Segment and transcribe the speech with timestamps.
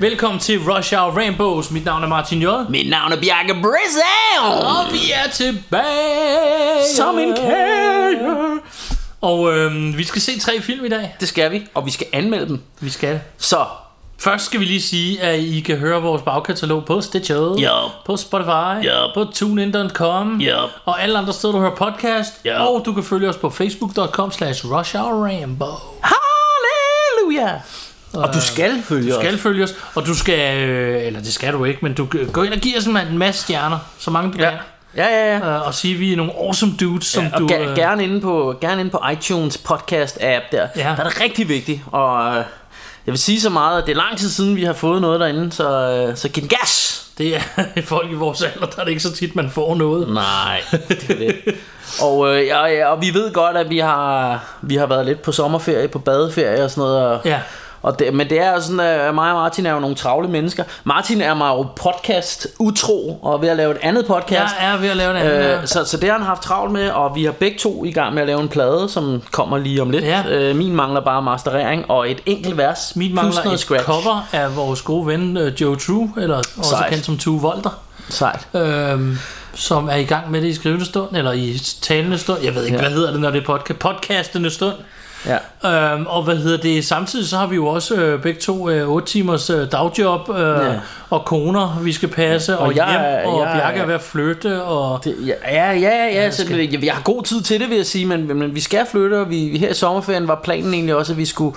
[0.00, 1.70] Velkommen til Rush Hour Rainbows.
[1.70, 2.46] Mit navn er Martin J.
[2.68, 4.68] Mit navn er Bjarke Brizzow.
[4.68, 6.94] Og vi er tilbage.
[6.96, 8.60] Som en kage.
[9.20, 11.16] Og øhm, vi skal se tre film i dag.
[11.20, 12.62] Det skal vi, og vi skal anmelde dem.
[12.80, 13.20] Vi skal.
[13.38, 13.64] Så,
[14.18, 17.78] Først skal vi lige sige, at I kan høre vores bagkatalog på Stitcher, Ja.
[18.06, 19.14] på Spotify, Ja.
[19.14, 20.58] på TuneIn.com Ja.
[20.84, 22.32] og alle andre steder, du hører podcast.
[22.44, 22.62] Ja.
[22.66, 25.74] Og du kan følge os på Facebook.com slash Rush Hour Rainbow.
[26.02, 27.60] halleluja.
[28.14, 29.40] Og du skal følge Du skal os.
[29.40, 32.42] følge os, og du skal, øh, eller det skal du ikke, men du kan gå
[32.42, 34.50] ind og give os en masse stjerner, så mange du Ja.
[34.50, 34.58] kan.
[34.96, 35.54] Ja, ja, ja.
[35.56, 37.54] Øh, og sige, at vi er nogle awesome dudes, som Ja, og du...
[37.54, 40.66] øh, gerne, inde på, gerne inde på iTunes podcast app der.
[40.76, 40.82] Ja.
[40.82, 41.80] Der er det rigtig vigtigt.
[41.92, 42.34] Og øh,
[43.06, 45.20] jeg vil sige så meget, at det er lang tid siden, vi har fået noget
[45.20, 45.68] derinde, så,
[46.10, 47.02] øh, så giv gas.
[47.18, 47.40] Det er
[47.84, 50.08] folk i vores alder, der er det ikke så tit, man får noget.
[50.14, 51.36] Nej, det er det.
[52.02, 55.22] Og, øh, ja, ja, og vi ved godt, at vi har, vi har været lidt
[55.22, 57.06] på sommerferie, på badeferie og sådan noget.
[57.06, 57.40] Og, Ja.
[57.82, 60.28] Og det, men det er jo sådan, at mig og Martin er jo nogle travle
[60.28, 60.64] mennesker.
[60.84, 64.54] Martin er mig jo podcast utro og er ved at lave et andet podcast.
[64.60, 65.32] Jeg er ved at lave en anden.
[65.32, 67.84] Øh, Øh, så, så det har han haft travlt med, og vi har begge to
[67.84, 70.04] i gang med at lave en plade, som kommer lige om lidt.
[70.04, 70.22] Ja.
[70.28, 72.92] Øh, min mangler bare masterering og et enkelt vers.
[72.96, 73.84] Plus mangler et scratch.
[73.86, 76.90] cover af vores gode ven uh, Joe True, eller også Sejt.
[76.92, 77.70] kendt som Tue Volter,
[78.08, 78.48] Sejt.
[78.54, 79.18] øhm,
[79.54, 82.38] som er i gang med det i skrivende stund, eller i talende stund.
[82.44, 82.82] Jeg ved ikke, Ja.
[82.82, 83.78] hvad hedder det, når det er podcast.
[83.78, 84.74] Podcastende stund.
[85.26, 85.92] Ja.
[85.94, 86.84] Øhm, og hvad hedder det?
[86.84, 90.40] Samtidig så har vi jo også øh, begge to øh, 8 timers øh, dagjob øh,
[90.40, 90.72] Ja.
[91.10, 93.86] og koner, vi skal passe, og, Og jeg hjem, er- og jeg er- Bjarke er
[93.86, 95.00] ved at flytte, og...
[95.04, 97.68] Det, ja, ja, ja, ja, ja så, skal- jeg, jeg har god tid til det,
[97.68, 100.74] vil jeg sige, men, men vi skal flytte, og vi, her i sommerferien var planen
[100.74, 101.56] egentlig også, at vi skulle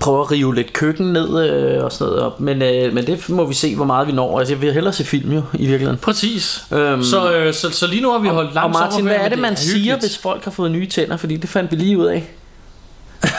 [0.00, 2.40] prøve at rive lidt køkken ned øh, og sådan noget op.
[2.40, 4.38] Men, øh, men det må vi se, hvor meget vi når.
[4.38, 5.98] Altså, jeg vil hellere se film jo, i virkeligheden.
[5.98, 6.64] Præcis.
[6.72, 9.28] Øhm, så, øh, så, så lige nu har vi holdt lang og Martin, hvad er
[9.28, 10.00] det, man siger, hyggeligt.
[10.00, 11.16] hvis folk har fået nye tænder?
[11.16, 12.24] Fordi det fandt vi lige ud af.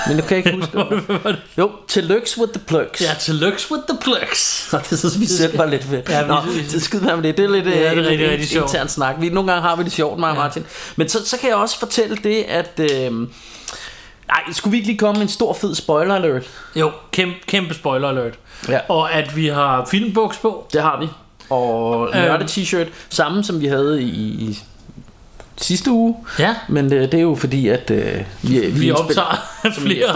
[0.07, 1.37] Men nu kan jeg ikke huske det.
[1.57, 3.01] Jo, tillykke with the plugs.
[3.01, 4.69] Ja, tillykke with the plugs.
[4.73, 6.09] Og det synes vi selv var lidt fedt.
[6.09, 6.35] Ja, Nå,
[6.71, 7.37] det skid med det.
[7.37, 8.69] Det er lidt Ja, det er øh, rigtig, rigtig sjovt.
[8.73, 9.15] intern snak.
[9.19, 10.65] Vi, nogle gange har vi det sjovt, mig og Martin.
[10.95, 12.79] Men så, så kan jeg også fortælle det, at...
[12.79, 13.11] Øh,
[14.27, 16.43] nej, skulle vi ikke lige komme med en stor fed spoiler alert?
[16.75, 18.33] Jo, kæmpe, kæmpe spoiler alert.
[18.69, 18.79] Ja.
[18.89, 20.67] Og at vi har filmbuks på.
[20.73, 21.07] Det har vi.
[21.49, 22.17] Og Øhm.
[22.17, 24.59] nørde t-shirt, samme som vi havde i, i
[25.57, 26.15] sidste uge.
[26.39, 29.37] Ja, Men øh, det er jo fordi, at øh, vi, vi optager
[29.67, 30.07] I flere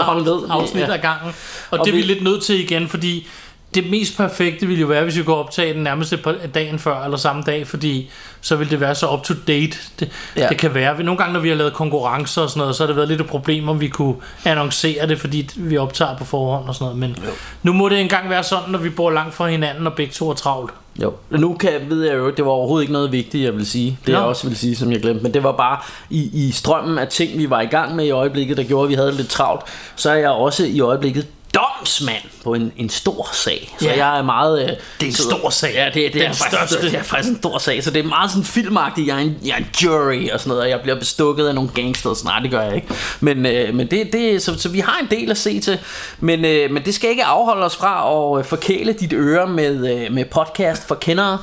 [0.50, 0.94] afsnit Ja.
[0.94, 1.32] ad gangen.
[1.70, 3.26] Og, Og det er vi vi- lidt nødt til igen, fordi
[3.74, 7.04] det mest perfekte ville jo være, hvis vi kunne optage den nærmeste på dagen før,
[7.04, 8.10] eller samme dag, fordi
[8.40, 9.76] så ville det være så up to date.
[10.00, 10.08] Det.
[10.36, 10.48] Ja.
[10.48, 11.02] det kan være.
[11.02, 13.20] Nogle gange, når vi har lavet konkurrencer og sådan noget, så har det været lidt
[13.20, 16.98] et problem, om vi kunne annoncere det, fordi vi optager på forhånd og sådan noget.
[16.98, 17.30] Men jo.
[17.62, 20.30] nu må det engang være sådan, når vi bor langt fra hinanden, og begge to
[20.30, 20.70] er travlt.
[21.02, 23.98] Jo, nu kan, ved jeg jo, det var overhovedet ikke noget vigtigt, jeg vil sige.
[24.06, 24.18] Det Nå.
[24.18, 25.22] jeg også vil sige, som jeg glemte.
[25.22, 25.78] Men det var bare
[26.10, 28.90] i, i strømmen af ting, vi var i gang med i øjeblikket, der gjorde, at
[28.90, 29.62] vi havde lidt travlt.
[29.96, 33.74] Så er jeg også i øjeblikket domsmand på en, en stor sag.
[33.80, 33.96] Så Ja.
[34.06, 34.62] jeg er meget...
[34.62, 35.74] Øh, Det er en så- stor sag.
[35.74, 36.82] Ja, det, det, Den er faktisk, største.
[36.90, 37.84] det er faktisk en stor sag.
[37.84, 39.06] Så det er meget sådan filmagtigt.
[39.08, 41.54] Jeg er en, jeg er en jury og sådan noget, og jeg bliver bestukket af
[41.54, 42.24] nogle gangsters.
[42.24, 42.88] Nej, det gør jeg ikke.
[43.20, 45.78] Men, øh, men det, det, så, så vi har en del at se til.
[46.20, 50.02] Men, øh, men det skal ikke afholde os fra at øh, forkæle dit øre med,
[50.04, 51.38] øh, med podcast for kendere.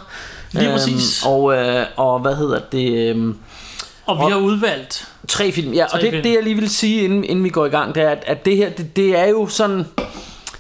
[0.52, 1.24] Lige præcis.
[1.26, 3.16] og, øh, og hvad hedder det...
[3.16, 3.34] Øh,
[4.06, 6.24] Og vi har udvalgt Tre film, ja, Tre og det, film.
[6.24, 8.46] det jeg lige vil sige, inden, inden vi går i gang, det er, at, at
[8.46, 9.86] det her, det, det er jo sådan...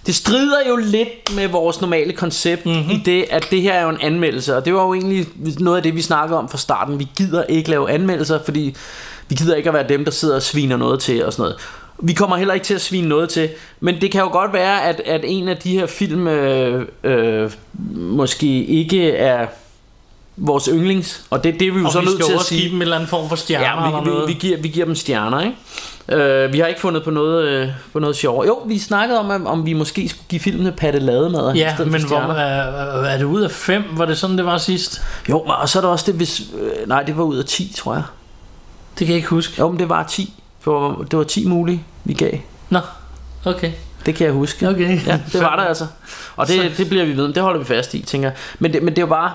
[0.05, 2.75] Det strider jo lidt med vores normale koncept Mhm.
[2.75, 2.91] mm-hmm.
[2.91, 5.27] i det, at det her er jo en anmeldelse, og det var jo egentlig
[5.59, 6.99] noget af det, vi snakkede om fra starten.
[6.99, 8.75] Vi gider ikke lave anmeldelser, fordi
[9.29, 11.55] vi gider ikke at være dem, der sidder og sviner noget til og sådan noget.
[11.99, 13.49] Vi kommer heller ikke til at svine noget til,
[13.79, 17.51] men det kan jo godt være, at, at en af de her film øh, øh,
[17.95, 19.47] måske ikke er
[20.37, 22.59] vores yndlings, og det, det er vi jo Og så vi nødt til at sige.
[22.61, 24.27] give dem en eller anden form for stjerner Ja, eller vi, noget.
[24.27, 25.55] vi, vi, giver, vi giver dem stjerner, ikke?
[26.47, 28.47] Uh, vi har ikke fundet på noget, uh, på noget sjovt.
[28.47, 31.55] Jo, vi snakkede om, om, om vi måske skulle give filmene patte lademad.
[31.55, 33.83] i Ja, for men hvor, er, er det ud af fem?
[33.91, 35.01] Var det sådan, det var sidst?
[35.29, 36.41] Jo, og så er der også det, hvis...
[36.59, 38.03] Øh, nej, det var ud af 10, tror jeg.
[38.99, 39.53] Det kan jeg ikke huske.
[39.59, 40.33] Jo, men det var 10.
[40.65, 42.31] Det var, det var 10 mulige, vi gav.
[42.69, 42.79] Nå,
[43.45, 43.71] okay.
[44.05, 44.69] Det kan jeg huske.
[44.69, 45.05] Okay.
[45.07, 45.87] Ja, det var der altså.
[46.35, 47.33] Og det, det bliver vi ved.
[47.33, 48.37] Det holder vi fast i, tænker jeg.
[48.59, 49.31] Men det, men det er jo bare...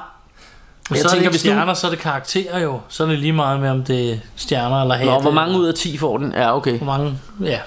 [0.90, 2.80] Og så er det ikke stjerner, så er det karakterer jo.
[2.88, 5.10] Så er det lige meget med, om det er stjerner eller hatte.
[5.10, 6.32] Nå, hvor mange ud af 10 får den?
[6.32, 6.76] Ja, okay.
[6.76, 7.18] Hvor mange?
[7.44, 7.58] Ja.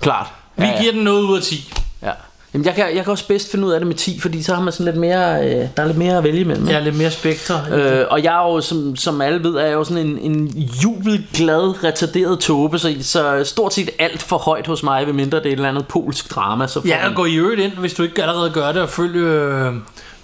[0.00, 0.26] Klart.
[0.56, 0.80] Vi ja, ja.
[0.80, 1.72] giver den noget ud af 10.
[2.02, 2.10] Ja.
[2.54, 4.54] Jamen, jeg kan, jeg kan også bedst finde ud af det med 10, fordi så
[4.54, 6.68] har man sådan lidt mere, øh, der er lidt mere at vælge imellem.
[6.68, 7.62] Ja, lidt mere spektre.
[7.72, 10.46] Øh, og jeg er jo, som, som alle ved, er jeg jo sådan en, en
[10.84, 15.46] jubelglad, retarderet tåbe, så, så stort set alt for højt hos mig, ved mindre det
[15.46, 16.66] er et eller andet polsk drama.
[16.66, 19.26] Så Ja, og gå i øvrigt ind, hvis du ikke allerede gør det, og følge
[19.26, 19.72] øh,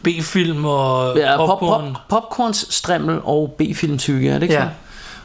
[0.03, 1.97] B-film og ja, pop, popcorn.
[2.09, 4.69] pop, popcorns, strimmel og B-filmtykke, er det ikke Ja, ja.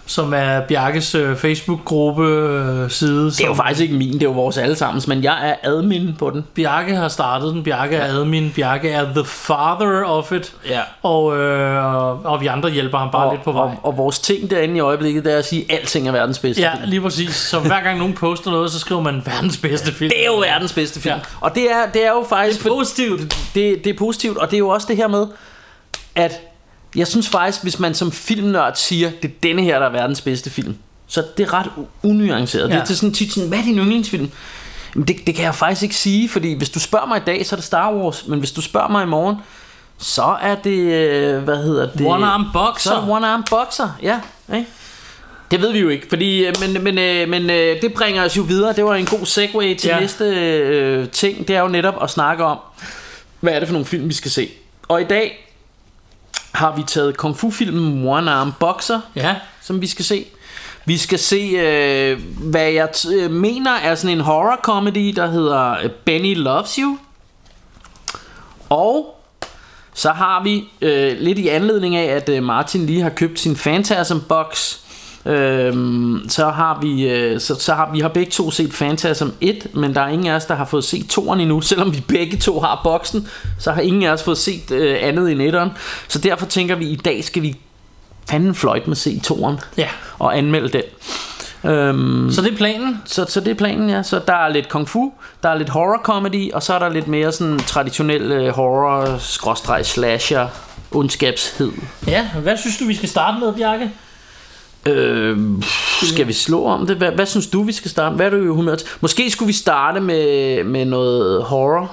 [0.08, 3.26] Som er Bjarkes øh, Facebook-gruppe øh, side.
[3.26, 6.16] Det er jo faktisk ikke min, det er jo vores allesammens, men jeg er admin
[6.20, 6.46] på den.
[6.56, 7.64] Bjarke har startet den.
[7.64, 8.52] Bjarke er admin.
[8.56, 10.54] Bjarke er the father of it.
[10.70, 10.82] Ja.
[11.04, 13.62] Og, øh, og vi andre hjælper ham bare og, lidt på vej.
[13.64, 16.40] Og, og vores ting derinde i øjeblikket, det er at sige, at alting er verdens
[16.40, 16.90] bedste Ja, film.
[16.90, 17.36] lige præcis.
[17.36, 20.10] Så hver gang nogen poster noget, så skriver man verdens bedste film.
[20.10, 21.12] Det er jo verdens bedste film.
[21.12, 21.16] Ja.
[21.16, 21.22] Ja.
[21.42, 22.60] Og det er, det er jo faktisk...
[22.64, 23.22] Det er positivt.
[23.56, 25.26] Det, det er positivt, og det er jo også det her med,
[26.16, 26.32] at
[26.98, 30.22] jeg synes faktisk, hvis man som filmnørd siger, det er denne her, der er verdens
[30.22, 30.76] bedste film,
[31.08, 31.68] så det er ret
[32.04, 32.70] unuanceret.
[32.70, 32.74] Ja.
[32.74, 34.32] Det er til sådan tit sådan, hvad er din yndlingsfilm?
[34.96, 37.46] Jamen det, det kan jeg faktisk ikke sige, fordi hvis du spørger mig i dag,
[37.46, 39.36] så er det Star Wars, men hvis du spørger mig i morgen,
[39.98, 42.08] så er det, øh, hvad hedder det?
[42.08, 42.90] One Arm Boxer.
[42.90, 44.20] Så er det One Arm Boxer, ja.
[44.54, 44.68] Ikke?
[45.52, 47.50] Det ved vi jo ikke, fordi, øh, men, men, øh, men
[47.82, 48.74] det bringer os jo videre.
[48.74, 49.88] Det var en god segue til.
[49.88, 50.00] Ja.
[50.00, 51.48] næste øh, ting.
[51.48, 52.58] Det er jo netop at snakke om,
[53.40, 54.50] hvad er det for nogle film, vi skal se.
[54.88, 55.47] Og i dag
[56.58, 60.26] har vi taget kung fu filmen One Arm Boxer, Ja, som vi skal se.
[60.86, 65.28] Vi skal se, øh, hvad jeg t- øh, mener er sådan en horror comedy, der
[65.28, 66.98] hedder øh, Benny Loves You.
[68.70, 69.16] Og
[69.94, 73.56] så har vi øh, lidt i anledning af, at øh, Martin lige har købt sin
[73.56, 74.78] Phantasm box.
[75.28, 79.68] Øhm, så har vi øh, så, så har vi har begge to set Phantasm 1
[79.74, 82.38] Men der er ingen af os der har fået set toeren endnu Selvom vi begge
[82.38, 83.28] to har boksen
[83.60, 85.72] Så har ingen af os fået set øh, andet end etteren
[86.08, 87.56] Så derfor tænker vi i dag skal vi
[88.30, 89.88] fanden fløjt med se toeren ja.
[90.20, 90.84] Og anmelde den
[91.72, 93.02] øhm, Så det er planen.
[93.06, 94.04] så, så det er planen, ja.
[94.04, 95.12] Så der er lidt kung fu,
[95.44, 99.18] der er lidt horror comedy, og så er der lidt mere sådan traditionel øh, horror,
[99.18, 100.48] skråstreg, slasher,
[100.92, 101.72] ondskabshed.
[102.08, 103.92] Ja, hvad synes du, vi skal starte med, Bjarke?
[105.28, 105.64] Øh,
[106.04, 106.96] skal vi slå om det?
[106.98, 108.16] Hvad, hvad synes du, vi skal starte?
[108.16, 108.88] Hvad er du i humør til?
[109.02, 111.92] Måske skulle vi starte med, med noget horror.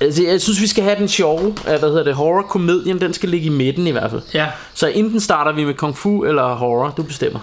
[0.00, 3.28] Altså, jeg synes, vi skal have den sjove, øh, hvad hedder det, horror-komedien, den skal
[3.28, 4.22] ligge i midten i hvert fald.
[4.34, 7.40] Ja, Så enten starter vi med kung fu eller horror, du bestemmer.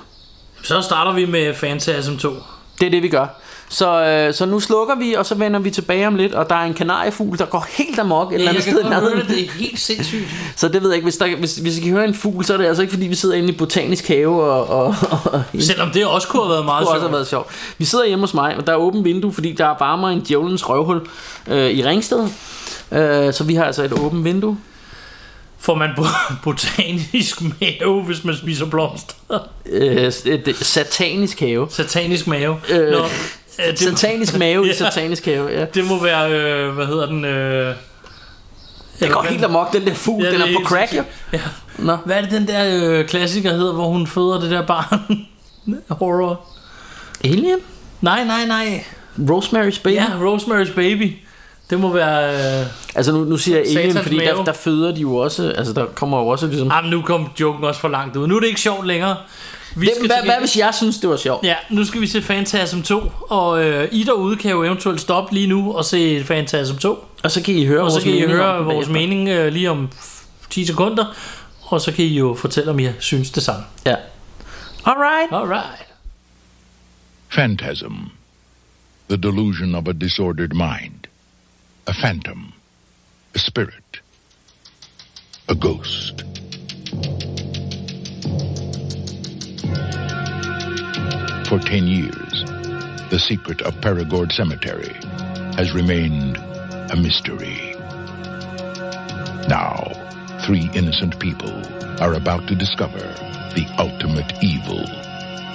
[0.64, 2.34] så starter vi med Phantasm 2.
[2.80, 3.28] Det er det, vi gør.
[3.72, 6.56] Så, øh, så nu slukker vi, og så vender vi tilbage om lidt, og der
[6.56, 9.28] er en kanariefugl, der går helt amok et eller andet sted i nærheden.
[9.28, 10.24] det er helt sindssygt.
[10.56, 12.54] Så det ved jeg ikke, hvis, der, hvis, hvis I kan høre en fugl, så
[12.54, 14.96] er det altså ikke fordi, vi sidder inde i botanisk have, og, og,
[15.32, 17.14] og Selvom det også kunne have været meget det kunne også have sjovt.
[17.14, 17.76] været sjovt.
[17.78, 20.22] Vi sidder hjemme hos mig, og der er åbent vindue, fordi der er varmere end
[20.26, 21.02] djævelens røvhul
[21.48, 22.24] øh, i Ringsted.
[22.92, 24.58] Øh, så vi har altså et åbent vindue.
[25.62, 26.04] Får man bo-
[26.44, 29.14] botanisk mave, hvis man spiser blomster?
[29.66, 30.12] Øh,
[30.62, 31.68] satanisk have.
[31.70, 32.56] Satanisk mave.
[32.70, 32.98] Øh, Nå,
[33.68, 34.74] det, Satanisk mave i Ja.
[34.76, 35.66] satanisk have, ja.
[35.66, 37.26] det må være, øh, hvad hedder den?
[37.26, 37.76] Øh,
[39.00, 41.04] Det går helt amok, den der fugl, Ja, den er er på crack, jo.
[41.34, 41.40] Ja.
[41.78, 41.96] Nå.
[42.06, 45.26] Hvad er det, den der øh, klassiker hedder, hvor hun føder det der barn?
[46.00, 46.42] Horror.
[47.24, 47.60] Alien?
[48.02, 48.84] Nej, nej, nej.
[49.18, 49.96] Rosemary's Baby?
[49.96, 51.14] Ja, Rosemary's Baby.
[51.70, 52.34] Det må være...
[52.62, 52.66] Øh...
[52.96, 54.46] Altså nu, nu siger jeg Alien, fordi der, mave.
[54.46, 56.72] der føder de jo også, altså der kommer jo også ligesom...
[56.72, 58.28] Ah, men nu kom joken også for langt ud.
[58.28, 59.16] Nu er det ikke sjovt længere.
[59.76, 61.44] Vi Det, skal hvad, hvad hvis jeg synes, det var sjovt?
[61.46, 65.34] Ja, nu skal vi se Phantasm 2, og øh, I derude kan jo eventuelt stoppe
[65.34, 67.06] lige nu og se Phantasm 2.
[67.24, 68.94] Og så kan I høre Og så vores kan I høre vores bagefter.
[68.94, 69.90] mening øh, lige om
[70.50, 71.06] 10 sekunder,
[71.62, 73.64] og så kan I jo fortælle, om I synes det samme.
[73.86, 73.96] Ja.
[74.86, 75.32] Alright.
[75.34, 75.86] Alright.
[77.32, 77.94] Phantasm.
[79.10, 80.94] The delusion of a disordered mind.
[81.88, 82.54] A phantom.
[83.36, 84.02] A spirit.
[85.48, 86.14] A ghost.
[91.50, 92.44] For ten years,
[93.10, 94.94] the secret of Perigord Cemetery
[95.58, 97.74] has remained a mystery.
[99.48, 99.90] Now,
[100.46, 101.52] three innocent people
[102.00, 104.86] are about to discover the ultimate evil.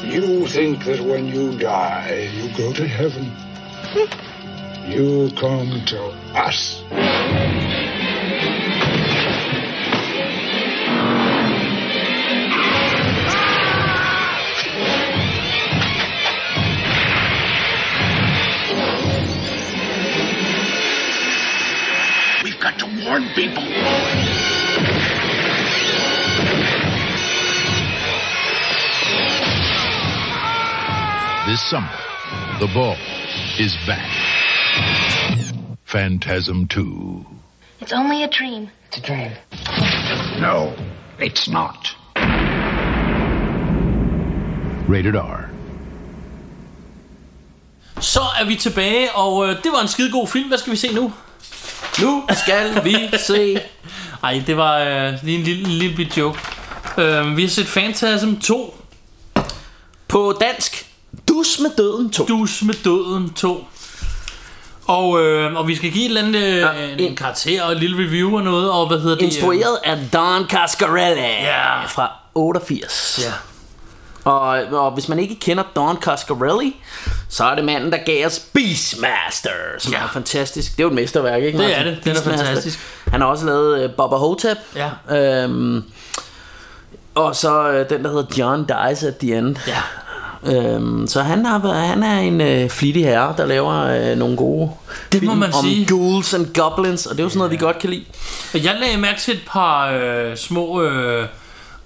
[0.02, 3.30] You think that when you die, you go to heaven.
[4.86, 5.98] You come to
[6.34, 6.82] us.
[23.04, 23.62] Warn people.
[31.46, 31.90] This summer,
[32.58, 32.96] the ball
[33.58, 34.08] is back.
[35.84, 37.26] Phantasm 2.
[37.80, 38.70] It's only a dream.
[38.88, 39.32] It's a dream.
[40.40, 40.75] No,
[41.18, 41.94] it's not.
[44.88, 45.50] Rated R.
[48.00, 50.49] Så er vi tilbage, og øh, det var en skide god film.
[50.49, 51.12] Hvad skal vi se nu?
[52.00, 53.60] Nu skal vi se...
[54.22, 56.38] Ej, det var øh, lige en lille, lille bit joke.
[56.98, 58.80] Øh, vi har set Phantasm 2.
[60.08, 60.86] På dansk,
[61.28, 62.24] Dus med døden 2.
[62.24, 63.64] Dus med døden 2.
[64.86, 67.62] Og, øh, og vi skal give et eller andet øh, Ja, en, en- en karakter
[67.62, 69.22] og et lille review og noget, og hvad hedder det?
[69.24, 71.84] Instrueret af Don Cascarelli Ja.
[71.86, 73.20] fra 88.
[73.24, 73.32] Ja.
[74.25, 76.76] Og, og hvis man ikke kender Don Cascarelli,
[77.28, 79.99] så er det manden, der gav os Beastmaster, som Ja.
[79.99, 80.73] er fantastisk.
[80.73, 81.59] Det er jo et mesterværk, ikke?
[81.59, 81.99] Det er det.
[82.04, 82.78] Det er fantastisk.
[83.09, 84.57] Han har også lavet uh, Bubba Hotep.
[84.76, 85.16] Ja.
[85.16, 85.83] Øhm,
[87.14, 89.57] og så uh, den, der hedder John Dies at the End.
[89.66, 89.83] Ja.
[90.52, 93.75] Øhm, så han, har, han er en øh, flittig herre, der laver
[94.11, 94.71] øh, nogle gode
[95.12, 95.87] Det må film man om sige.
[95.87, 98.04] ghouls and goblins, og det er jo sådan noget, vi godt kan lide.
[98.54, 101.26] Jeg lagde mærke til et par øh, små øh,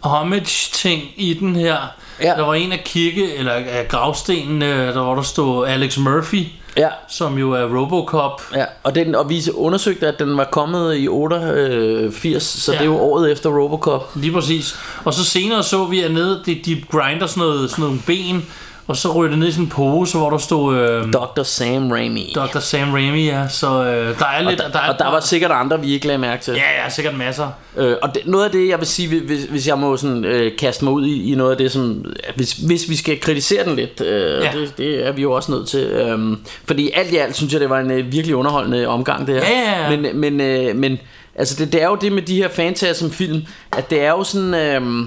[0.00, 1.76] homage-ting i den her.
[2.22, 2.28] Ja.
[2.36, 6.44] Der var en af kirke, eller af gravstenen, øh, der hvor der stod Alex Murphy,
[6.76, 8.42] Ja, som jo er Robocop.
[8.54, 8.64] ja.
[8.82, 12.78] Og, den, og vi undersøgte, at den var kommet i 88, så Ja.
[12.78, 14.10] det er jo året efter Robocop.
[14.16, 14.76] Lige præcis.
[15.04, 18.46] Og så senere så vi, at nede, de, de grinder sådan, noget, sådan nogle ben,
[18.88, 21.42] og så ryger det ned i sådan en pose, hvor der stod øh, Dr.
[21.42, 22.32] Sam Raimi.
[22.34, 22.58] Dr.
[22.58, 23.48] Sam Raimi, ja.
[23.48, 24.60] Så øh, der er lidt...
[24.60, 26.54] og, der, og der var sikkert andre, vi ikke lagde mærke til.
[26.54, 27.48] Ja, ja, sikkert masser.
[27.76, 30.56] Øh, og det, noget af det, jeg vil sige, hvis, hvis jeg må sådan, øh,
[30.56, 32.04] kaste mig ud i, i noget af det, som,
[32.36, 34.50] hvis, hvis vi skal kritisere den lidt, øh, Ja.
[34.54, 35.80] det, det er vi jo også nødt til.
[35.84, 39.34] Øh, fordi alt i alt synes jeg, det var en øh, virkelig underholdende omgang, det
[39.34, 39.42] her.
[39.42, 39.96] Ja, ja, ja.
[39.96, 40.98] Men, men, øh, men
[41.34, 43.42] altså, det, det er jo det med de her fantasm film,
[43.76, 44.54] at det er jo sådan...
[44.54, 45.06] Øh,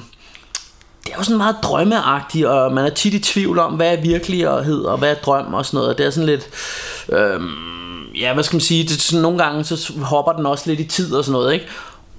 [1.04, 4.02] det er jo sådan meget drømmeagtigt, og man er tit i tvivl om, hvad er
[4.02, 5.98] virkelighed, og hvad er drøm og sådan noget.
[5.98, 6.50] Det er sådan lidt...
[7.10, 8.84] Øhm, ja, hvad skal man sige?
[8.84, 11.66] Det, sådan, nogle gange så hopper den også lidt i tid og sådan noget, ikke?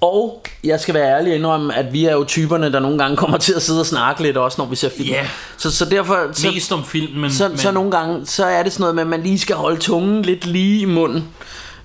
[0.01, 3.17] Og jeg skal være ærlig og indrømme, at vi er jo typerne, der nogle gange
[3.17, 5.09] kommer til at sidde og snakke lidt også, når vi ser film.
[5.09, 5.27] Ja.
[5.57, 6.29] Så, så derfor...
[6.33, 7.31] Så, Mest om film, men...
[7.31, 9.55] så, men så nogle gange, så er det sådan noget med, at man lige skal
[9.55, 11.29] holde tungen lidt lige i munden.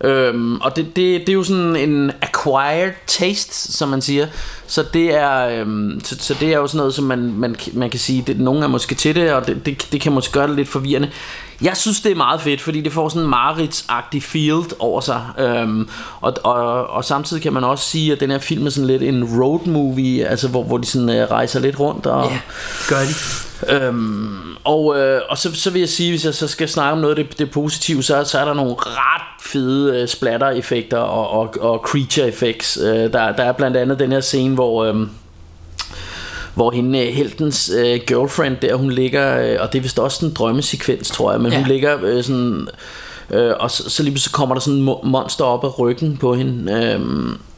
[0.01, 4.27] Øhm, og det, det, det er jo sådan en acquired taste, som man siger.
[4.67, 7.91] Så det er, øhm, så, så det er jo sådan noget, som man, man, man
[7.91, 10.47] kan sige, det, nogen er måske til det, og det, det, det kan måske gøre
[10.47, 11.11] det lidt forvirrende.
[11.63, 15.23] Jeg synes, det er meget fedt, fordi det får sådan en mareridsagtig field over sig.
[15.39, 15.89] Øhm,
[16.21, 19.03] og, og, og samtidig kan man også sige, at den her film er sådan lidt
[19.03, 22.07] en road movie, altså hvor, hvor de sådan øh, rejser lidt rundt.
[22.07, 22.41] Og, Ja,
[22.89, 23.48] gør de.
[23.69, 26.99] Øhm, og øh, og så, så vil jeg sige, hvis jeg så skal snakke om
[26.99, 31.31] noget af det, det positive, så, så er der nogle ret fede øh, splatter-effekter og,
[31.31, 32.85] og, og creature-effects.
[32.85, 34.85] Øh, der, der er blandt andet den her scene, hvor...
[34.85, 34.97] Øh,
[36.55, 40.27] hvor hende, øh, heltens øh, girlfriend der, hun ligger, øh, og det er vist også
[40.27, 41.59] en drømmesekvens, tror jeg, men ja.
[41.59, 41.63] Ja.
[41.63, 42.69] hun ligger øh, sådan,
[43.31, 46.17] øh, og så, så lige pludselig kommer der sådan en mo- monster op af ryggen
[46.17, 47.01] på hende, øh,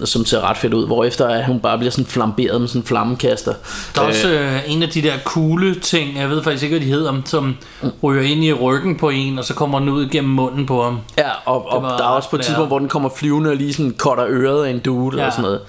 [0.07, 2.81] som ser ret fedt ud, hvor efter at hun bare bliver sådan flamberet med sådan
[2.83, 3.55] en flammekaster.
[3.95, 6.87] Der er også øh, en af de der kugle ting, jeg ved faktisk ikke, hvad
[6.87, 7.57] de hedder, som
[8.03, 10.99] ryger ind i ryggen på en, og så kommer den ud gennem munden på ham.
[11.19, 13.73] Ja, og, og der er også på et tidspunkt, hvor den kommer flyvende og lige
[13.75, 15.27] sådan cutter øret af en dude ja.
[15.27, 15.61] Og sådan noget.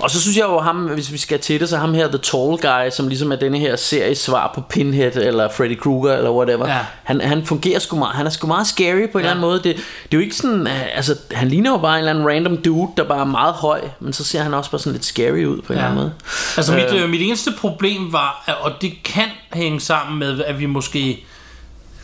[0.00, 2.18] Og så synes jeg jo ham, hvis vi skal til det, så ham her, The
[2.18, 6.30] Tall Guy, som ligesom er denne her serie svar på Pinhead eller Freddy Krueger eller
[6.30, 6.68] whatever.
[6.68, 6.78] Ja.
[7.04, 9.18] Han, han fungerer sgu meget, han er sgu meget scary på en Ja.
[9.18, 9.45] eller anden måde.
[9.54, 12.56] Det, det er jo ikke sådan, altså han ligner jo bare en eller anden random
[12.56, 15.44] dude, der bare er meget høj, men så ser han også bare sådan lidt scary
[15.44, 16.12] ud på en eller anden måde.
[16.56, 20.66] Altså mit, øh, mit eneste problem var, og det kan hænge sammen med, at vi
[20.66, 21.24] måske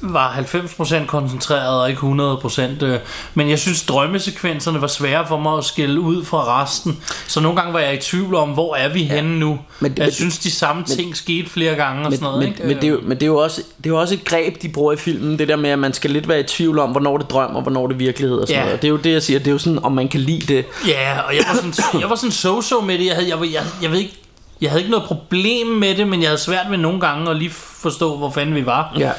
[0.03, 2.85] var 90% koncentreret og ikke 100%.
[2.85, 2.99] Øh,
[3.35, 6.99] men jeg synes, drømmesekvenserne var svære for mig at skille ud fra resten.
[7.27, 9.49] Så nogle gange var jeg i tvivl om, hvor er vi henne nu.
[9.49, 12.39] Men Men, jeg men- synes, de samme ting skete flere gange og Men, sådan noget.
[12.39, 12.67] men, ikke?
[12.67, 14.63] men, det er jo, men det er jo også det er jo også et greb
[14.63, 16.91] de bruger i filmen Det der med at man skal lidt være i tvivl om
[16.91, 18.61] Hvornår det er drøm og hvornår det er virkelighed og sådan Ja.
[18.65, 18.75] noget.
[18.77, 20.55] Og Det er jo det jeg siger Det er jo sådan om man kan lide
[20.55, 23.07] det Ja, og jeg var sådan, jeg var sådan so-so med det.
[23.07, 24.15] Jeg, havde, jeg, jeg, jeg ved ikke,
[24.63, 27.37] jeg havde ikke noget problem med det, men jeg havde svært ved nogle gange at
[27.37, 27.51] lige
[27.83, 28.97] forstå, hvor fanden vi var.
[28.99, 29.11] Ja.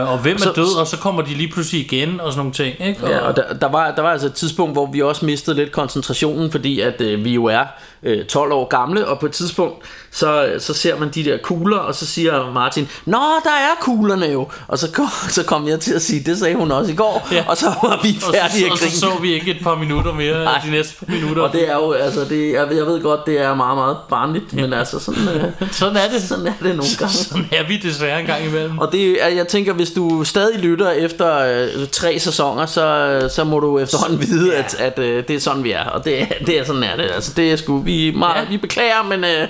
[0.00, 2.38] Øh, og hvem er Så- død, og så kommer de lige pludselig igen, og sådan
[2.38, 2.88] nogle ting.
[2.88, 3.06] Ikke?
[3.08, 5.72] Ja, og der, der, var, der var altså et tidspunkt, hvor vi også mistede lidt
[5.72, 7.64] koncentrationen, fordi at øh, vi jo er
[8.02, 9.76] øh, 12 år gamle, og på et tidspunkt,
[10.12, 14.26] så, så ser man de der kugler, og så siger Martin, Nå, der er kuglerne
[14.26, 14.48] jo.
[14.68, 17.28] Og så kom, så kom jeg til at sige, det sagde hun også i går,
[17.32, 17.44] Ja.
[17.48, 19.74] og så var vi og, færdige så, at og så så vi ikke et par
[19.74, 20.60] minutter mere, Nej.
[20.66, 21.42] de næste par minutter.
[21.42, 23.96] Og det er jo, altså, det, jeg, ved- jeg ved godt, det er meget, meget
[24.10, 26.22] barnligt, men altså, sådan, øh, Sådan er det.
[26.22, 27.14] sådan er det nogle gange.
[27.28, 28.78] Sådan er vi desværre en gang imellem.
[28.78, 33.60] Og det, jeg tænker, hvis du stadig lytter efter øh, tre sæsoner, så, så må
[33.60, 35.84] du efterhånden vide, at, at øh, det er sådan, vi er.
[35.84, 37.10] Og det, det er sådan er det.
[37.14, 38.40] Altså, det er sgu, vi, meget, Ja.
[38.40, 38.46] ja.
[38.48, 39.24] vi beklager, men...
[39.24, 39.48] Øh,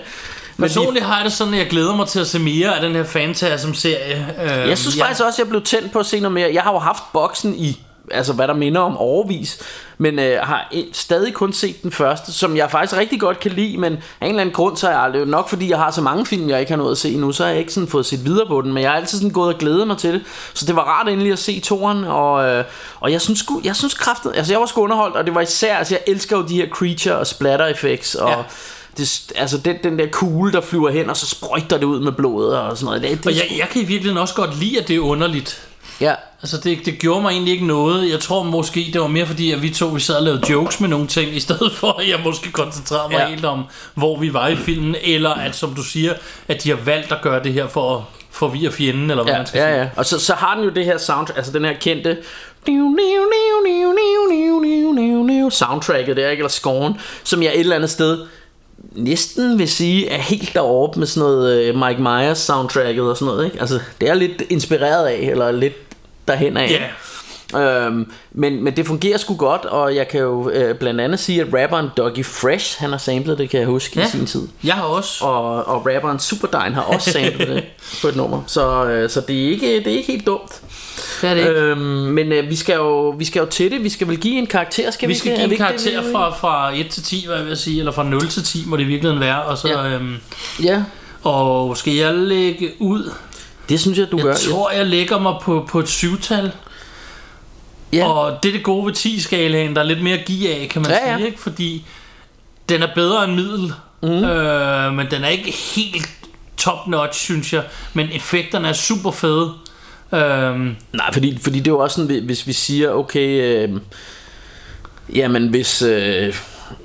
[0.58, 2.92] Personligt har jeg det sådan, at jeg glæder mig til at se mere af den
[2.94, 4.34] her Fantasm-serie.
[4.42, 6.50] Øh, jeg synes faktisk også, jeg blev tændt på at se noget mere.
[6.54, 9.58] Jeg har jo haft boksen i altså hvad der minder om overvis,
[9.98, 13.78] men øh, har stadig kun set den første, som jeg faktisk rigtig godt kan lide,
[13.78, 16.26] men af en eller anden grund, så er jeg nok fordi jeg har så mange
[16.26, 18.24] film, jeg ikke har nået at se nu, så har jeg ikke sådan fået set
[18.24, 20.22] videre på den, men jeg har altid sådan gået og glædet mig til det,
[20.54, 22.64] så det var rart endelig at se toren, og, øh,
[23.00, 25.76] og jeg synes, jeg synes kraftet, altså jeg var sgu underholdt, og det var især,
[25.76, 28.36] altså jeg elsker jo de her creature og splatter effects, og Ja.
[28.96, 32.12] det, altså den, den der kugle, der flyver hen, og så sprøjter det ud med
[32.12, 33.02] blodet og sådan noget.
[33.02, 35.66] Det, det, Og jeg, jeg kan i virkeligheden også godt lide, at det er underligt.
[36.00, 36.14] Ja.
[36.42, 39.52] Altså det, det gjorde mig egentlig ikke noget Jeg tror måske det var mere fordi
[39.52, 42.08] At vi to vi sad og lavede jokes med nogle ting I stedet for at
[42.08, 43.28] jeg måske koncentrerede mig Ja.
[43.28, 43.64] helt om
[43.94, 46.12] Hvor vi var i filmen Eller at som du siger
[46.48, 49.38] At de har valgt at gøre det her for at forvirre fjenden Eller hvad Ja,
[49.38, 49.88] man skal ja, sige ja.
[49.96, 52.16] Og så, så har den jo det her sound, altså den her kendte
[55.50, 56.40] soundtracket der, ikke?
[56.40, 58.18] eller scoren, som jeg et eller andet sted
[58.92, 63.34] næsten vil sige er helt deroppe med sådan noget øh, Mike Myers soundtracket og sådan
[63.34, 63.60] noget, ikke?
[63.60, 65.74] Altså, det er lidt inspireret af, eller lidt
[66.30, 66.70] derhen af.
[66.70, 66.86] Ja.
[67.54, 71.40] Øhm, men, men det fungerer sgu godt, og jeg kan jo øh, blandt andet sige,
[71.40, 74.06] at rapperen Doggy Fresh, han har samlet det, kan jeg huske, ja.
[74.06, 74.48] i sin tid.
[74.64, 77.64] Jeg har også Og, og rapperen Superdine har også samlet det
[78.02, 78.42] på et nummer.
[78.46, 80.60] Så, øh, så det, er ikke, det er ikke helt dumt.
[81.20, 81.52] Det er det ikke.
[81.52, 83.84] Øhm, men øh, vi, skal jo, vi skal jo til det.
[83.84, 86.30] Vi skal vel give en karakter, skal vi, Vi skal give en karakter det, fra,
[86.30, 88.82] fra 1 til 10, hvad jeg vil sige, eller fra 0 til 10 må det
[88.82, 89.42] i virkeligheden være.
[89.42, 89.88] Og, så, ja.
[89.88, 90.16] øhm,
[90.62, 90.82] Ja,
[91.22, 93.12] og skal jeg lægge ud?
[93.70, 94.28] Det synes jeg, du gør.
[94.30, 96.52] Jeg tror, jeg lægger mig på, på et syvtal.
[97.92, 98.08] ja.
[98.08, 100.82] Og det er det gode ved 10-skalaen, der er lidt mere at give af, kan
[100.82, 101.40] man Ja, ja, sige, ikke?
[101.40, 101.84] Fordi
[102.68, 103.72] den er bedre end middel,
[104.02, 104.08] mm.
[104.08, 106.08] øh, men den er ikke helt
[106.56, 107.62] top-notch, synes jeg.
[107.94, 109.52] Men effekterne er super fede.
[110.14, 113.80] Øhm, Nej, fordi, fordi det er jo også sådan, hvis vi siger, okay, øh,
[115.14, 116.34] jamen hvis øh,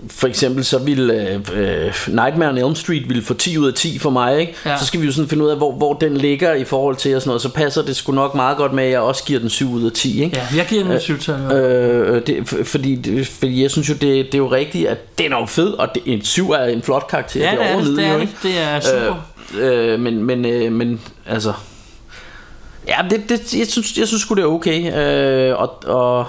[0.10, 1.40] for eksempel så ville øh,
[1.86, 4.54] øh, Nightmare on Elm Street ville få 10 ud af 10 for mig, ikke?
[4.66, 4.78] Ja.
[4.78, 7.16] så skal vi jo sådan finde ud af, hvor, hvor den ligger i forhold til
[7.16, 9.40] og sådan noget, så passer det sgu nok meget godt med, at jeg også giver
[9.40, 10.38] den 7 ud af 10, ikke?
[10.38, 11.36] ja, jeg giver den et syvtal.
[11.52, 15.18] Øh, Øh, det, fordi, det- fordi jeg synes jo, det, det er jo rigtigt, at
[15.18, 17.40] den er jo fed, og det, en 7 er en flot karakter.
[17.44, 18.22] ja, det det er er det, det, er jo, det.
[18.22, 18.34] ikke?
[18.44, 19.28] Det er super.
[19.60, 21.54] Øh, øh, men, men, øh, men altså
[22.88, 24.94] Ja, det, det, jeg, synes, jeg synes sgu det er okay.
[24.98, 26.26] Øh, og, og,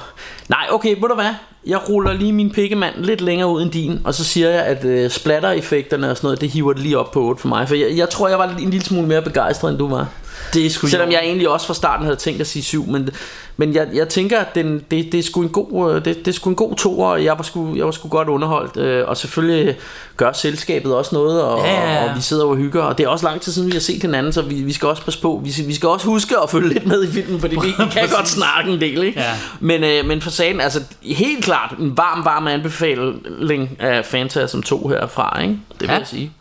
[0.48, 1.34] Nej, okay, ved du hvad?
[1.66, 4.84] Jeg ruller lige min pikkemand lidt længere ud end din Og så siger jeg, at
[4.84, 7.68] øh, splatter-effekterne og sådan noget Det hiver det lige op på 8 for mig.
[7.68, 10.08] For jeg, jeg tror, jeg var en lille smule mere begejstret, end du var
[10.54, 13.10] det er sgu Selvom jeg egentlig også fra starten havde tænkt at sige 7 Men,
[13.56, 16.28] men jeg, jeg tænker at den, det, det, er sgu en god, øh, det, det
[16.28, 19.08] er sgu en god to Og jeg var sgu, jeg var sgu godt underholdt øh,
[19.08, 19.76] Og selvfølgelig
[20.16, 22.10] gør selskabet også noget og, Ja, ja, ja.
[22.10, 24.02] og vi sidder og hygger Og det er også lang tid siden vi har set
[24.02, 26.68] hinanden Så vi, vi skal også passe på vi, vi skal også huske at følge
[26.68, 29.20] lidt med i filmen Fordi vi, vi kan godt snakke en del ikke?
[29.20, 29.32] Ja.
[29.60, 34.88] Men, øh, men for sagen, altså helt klart En varm, varm anbefaling af Phantasm 2
[34.88, 35.58] herfra ikke?
[35.72, 35.98] Det vil Ja.
[35.98, 36.32] jeg sige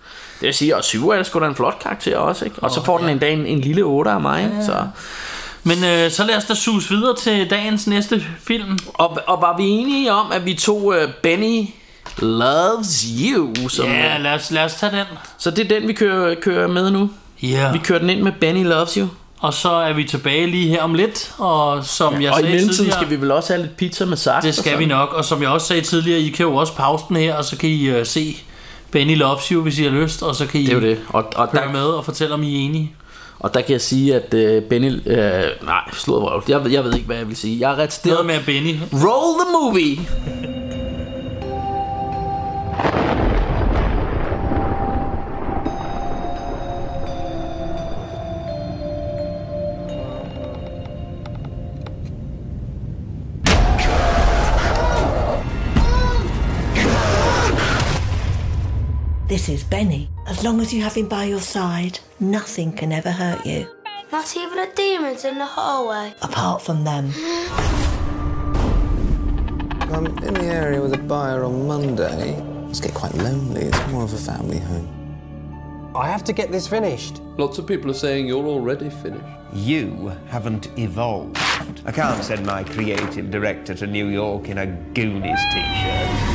[0.46, 2.58] vil sige, at 7 er sgu da en flot karakter også, ikke?
[2.62, 4.66] Og så får den en dag en, en lille 8 af mig, ikke?
[4.66, 4.88] Så.
[5.64, 8.78] Men øh, så lad os da sus videre til dagens næste film.
[8.94, 11.68] Og, og var vi enige om, at vi tog uh, Benny
[12.20, 13.70] Loves You?
[13.70, 15.06] Som, Ja, øh, lad os, lad os tage den.
[15.38, 17.10] Så det er den, vi kører, kører med nu.
[17.44, 17.72] Ja.
[17.72, 19.08] Vi kører den ind med Benny Loves You.
[19.40, 21.32] Og så er vi tilbage lige her om lidt.
[21.38, 23.00] Og som jeg og i sagde mellemtiden tidligere...
[23.00, 24.44] skal vi vel også have lidt pizza med saft.
[24.44, 26.74] Det og skal vi nok, og som jeg også sagde tidligere, I kan jo også
[26.76, 28.44] pause den her, og så kan I uh, se
[28.96, 31.00] Benny Loves You, hvis I har lyst, og så kan I Det er det.
[31.10, 32.96] Og, og, høre der, med og fortælle, om I er enige.
[33.40, 34.92] og der kan jeg sige, at uh, Benny...
[34.92, 36.44] Uh, nej, slået røv.
[36.48, 37.60] Jeg, jeg ved ikke, hvad jeg vil sige.
[37.60, 38.76] Jeg er ret Noget med Benny.
[38.94, 40.55] Roll the movie!
[59.36, 60.08] This is Benny.
[60.28, 63.68] As long as you have him by your side, nothing can ever hurt you,
[64.10, 66.14] Not even the demons in the hallway.
[66.22, 67.12] apart from them.
[69.92, 72.42] I'm in the area with a buyer on Monday.
[72.70, 73.64] It's get quite lonely.
[73.64, 75.92] It's more of a family home.
[75.94, 77.22] I have to get this finished.
[77.38, 79.26] Lots of people are saying you're already finished.
[79.52, 81.38] You haven't evolved.
[81.86, 86.35] I can't send my creative director to New York in a Goonies t-shirt.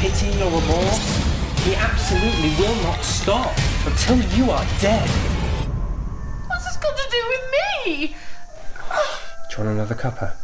[0.00, 1.60] pity or remorse.
[1.62, 5.06] He absolutely will not stop until you are dead.
[6.48, 8.16] What's this got to do with me?
[9.50, 10.39] Do you want another cuppa?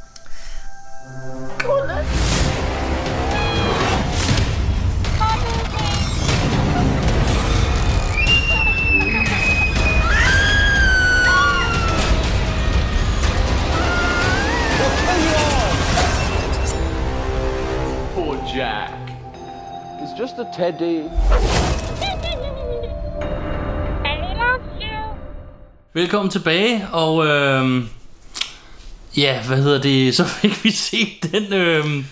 [20.36, 20.44] Mr.
[20.56, 21.02] Teddy.
[25.94, 27.88] Velkommen tilbage, og øhm,
[29.16, 32.06] ja, hvad hedder det, så fik vi set den, øhm,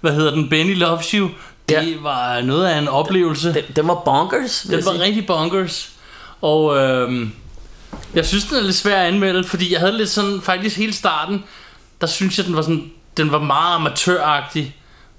[0.00, 1.30] hvad hedder den, Benny Loves You.
[1.68, 2.00] Det ja.
[2.00, 3.54] var noget af en oplevelse.
[3.54, 4.66] Den, den var bonkers.
[4.70, 5.02] Den var sige.
[5.02, 5.92] rigtig bonkers.
[6.40, 7.32] Og øhm,
[8.14, 10.92] jeg synes, den er lidt svær at anmelde, fordi jeg havde lidt sådan, faktisk hele
[10.92, 11.44] starten,
[12.00, 14.76] der synes jeg, den var sådan, den var meget amatøragtig.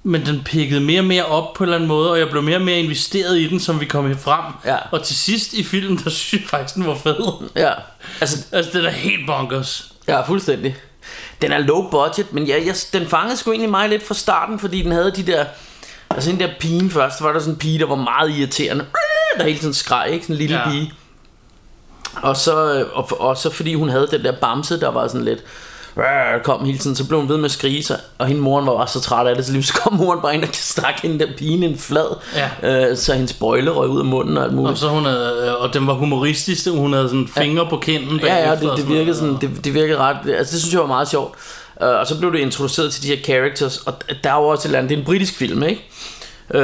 [0.08, 2.44] Men den pikkede mere og mere op på en eller anden måde, og jeg blev
[2.44, 4.44] mere og mere investeret i den, som vi kom frem.
[4.66, 4.78] Ja.
[4.92, 7.50] Og til sidst i filmen, der synes jeg faktisk, den var fed.
[7.56, 7.72] Ja,
[8.22, 9.92] altså, altså den er helt bonkers.
[10.08, 10.76] Ja, fuldstændig.
[11.42, 14.60] Den er low budget, men jeg, jeg, den fangede sgu egentlig mig lidt fra starten,
[14.60, 15.46] fordi den havde de der...
[16.10, 18.86] Altså den der pigen først, var der sådan en pige, der var meget irriterende.
[19.38, 20.26] Der hele tiden skreg, ikke?
[20.26, 20.64] Sådan en lille Ja.
[20.64, 20.70] ja.
[20.70, 20.94] pige.
[22.16, 25.44] Og så, og, og så fordi hun havde den der bamse, der var sådan lidt
[26.44, 28.78] kom hele tiden, så blev hun ved med at skrige sig, og hende moren var
[28.78, 31.20] bare så træt af det, så lige så kom moren bare ind og stak hende
[31.20, 32.16] der pigen en flad,
[32.64, 32.90] Ja.
[32.92, 34.72] øh, så hendes bøjle røg ud af munden og alt muligt.
[34.72, 38.50] Og så hun havde, og den var humoristisk, hun havde sådan fingre på kinden Ja,
[38.50, 41.08] ja, det, det virkede sådan, det, det virkede ret, altså det synes jeg var meget
[41.08, 41.34] sjovt.
[41.82, 44.62] Uh, og så blev det introduceret til de her characters, og der er jo også
[44.62, 45.82] et eller andet, det er en britisk film, ikke?
[46.50, 46.60] Uh,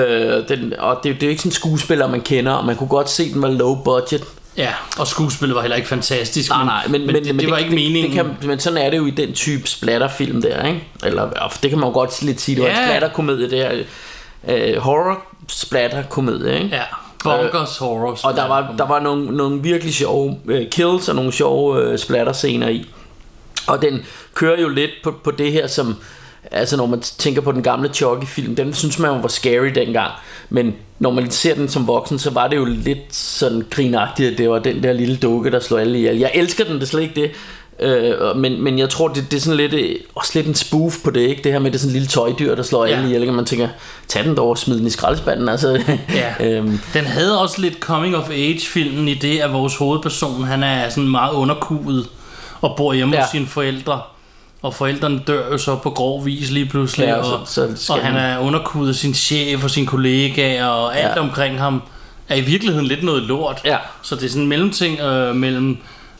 [0.50, 2.88] den, og det, det er jo ikke sådan en skuespiller, man kender, og man kunne
[2.89, 4.24] godt se, den var low budget.
[4.57, 6.49] Ja, og skuespillet var heller ikke fantastisk.
[6.49, 8.03] Nej, nej, men, men, det, det, det var ikke meningen.
[8.03, 10.83] Det, kan, men sådan er det jo i den type splatterfilm der, ikke?
[11.03, 12.81] Eller det kan man jo godt lidt sige, det var Ja.
[12.81, 13.83] en splatterkomedie, det her.
[14.77, 16.75] Uh, horror splatterkomedie, ikke?
[16.75, 16.81] Ja,
[17.23, 18.19] bonkers horror.
[18.23, 21.97] Og der var, der var nogle, nogle virkelig sjove uh, kills og nogle sjove uh,
[21.97, 22.89] splatter-scener i.
[23.67, 25.95] Og den kører jo lidt på, på det her som
[26.51, 30.12] Altså når man tænker på den gamle Chucky-film Den synes man jo var scary dengang
[30.49, 34.38] Men når man ser den som voksen Så var det jo lidt sådan grinagtigt At
[34.38, 36.86] det var den der lille dukke der slår alle ihjel Jeg elsker den, det er
[36.88, 37.32] slet ikke det
[37.79, 40.97] Øh, men, men jeg tror det, det er sådan lidt øh, Også lidt en spoof
[41.03, 42.91] på det ikke Det her med det sådan en lille tøjdyr der slår Ja.
[42.95, 43.67] alle ihjel Og man tænker
[44.08, 45.82] Tag den dog og smid den i skraldespanden altså,
[46.15, 46.34] Ja.
[46.58, 50.63] øhm, Den havde også lidt coming of age filmen i det, at vores hovedperson, han
[50.63, 52.10] er sådan meget underkuet
[52.62, 53.15] og bor hjemme.
[53.15, 53.21] Ja.
[53.21, 54.01] hos sine forældre.
[54.63, 57.06] Og forældrene dør jo så på grov vis lige pludselig.
[57.08, 60.65] Ja, og, så- så og han han- er underkuet af sin chef og sine kollegaer,
[60.65, 61.19] og alt Ja.
[61.21, 61.82] omkring ham
[62.30, 63.62] er i virkeligheden lidt noget lort.
[63.65, 63.78] Ja.
[64.02, 65.78] Så det er sådan en mellemting øh, mellem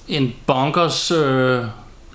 [0.08, 1.62] en bonkers øh,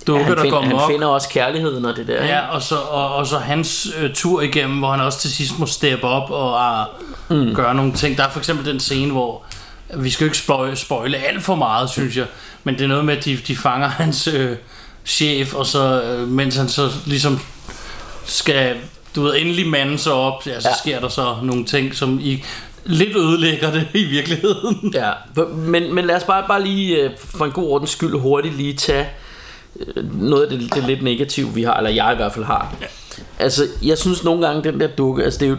[0.06, 0.90] dukke, han, der find, går han mok.
[0.90, 2.24] finder også kærligheden og det der?
[2.24, 5.58] Ja, og så, og, og så hans øh, tur igennem, hvor han også til sidst
[5.58, 6.86] må steppe op og
[7.28, 7.54] uh, mm.
[7.54, 8.16] gøre nogle ting.
[8.18, 9.42] Der er for eksempel den scene, hvor
[9.94, 12.26] vi skal jo ikke spoil, spoile alt for meget, synes jeg,
[12.64, 14.56] men det er noget med, at de, de fanger hans øh,
[15.08, 17.38] chef, og så øh, mens han så ligesom
[18.24, 18.76] skal,
[19.16, 20.74] du ved, endelig mande sig op, ja, så ja.
[20.78, 22.44] Sker der så nogle ting, som I
[22.84, 24.92] lidt ødelægger det i virkeligheden.
[24.94, 25.10] Ja,
[25.56, 28.72] men, men lad os bare, bare lige øh, for en god ordens skyld hurtigt lige
[28.74, 29.08] tage
[29.96, 32.76] øh, noget af det, det lidt negative, vi har, eller jeg i hvert fald har.
[32.80, 32.86] Ja.
[33.38, 35.56] Altså, jeg synes nogle gange, den der dukke, altså det er jo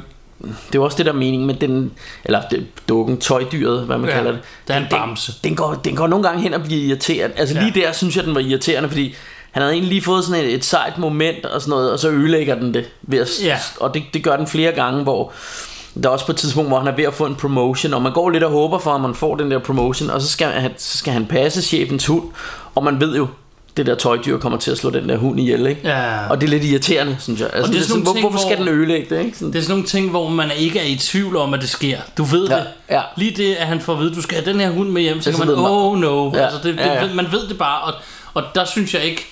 [0.74, 1.92] det er også det der er mening med den
[2.26, 5.32] Eller det, dukken, tøjdyret Hvad man Ja, kalder det der er en den, bamse.
[5.32, 7.64] den, den, går, den går nogle gange hen og bliver irriterende Altså ja.
[7.64, 9.16] lige der synes jeg den var irriterende Fordi
[9.52, 12.10] han havde egentlig lige fået sådan et, et sejt moment Og sådan noget Og så
[12.10, 13.58] ødelægger den det ved at, Ja.
[13.80, 15.32] Og det, det gør den flere gange Hvor
[16.04, 18.02] der er også på et tidspunkt, hvor han er ved at få en promotion, og
[18.02, 20.48] man går lidt og håber for, at man får den der promotion, og så skal
[20.48, 22.24] han, så skal han passe chefens hund,
[22.76, 23.28] og man ved jo,
[23.78, 25.82] det der tøjdyr kommer til at slå den der hund ihjel, ikke?
[25.84, 26.28] Ja.
[26.30, 27.50] Og det er lidt irriterende, synes jeg.
[27.54, 29.26] Altså, det er det sådan er sådan, hvor, ting, hvorfor skal hvor- den ødelægge det,
[29.26, 29.38] ikke?
[29.38, 31.70] Sådan, Det er sådan nogle ting, hvor man ikke er i tvivl om, at det
[31.70, 31.98] sker.
[32.18, 32.64] Du ved Ja, det.
[32.90, 33.02] ja.
[33.18, 35.22] Lige det, at han får at vide, du skal have den her hund med hjem,
[35.22, 36.32] så Ja, kan så man, ved man- oh no.
[36.34, 37.14] Ja, Altså, det, det, ja, ja.
[37.14, 37.94] man ved det bare, og,
[38.34, 39.28] og der synes jeg ikke,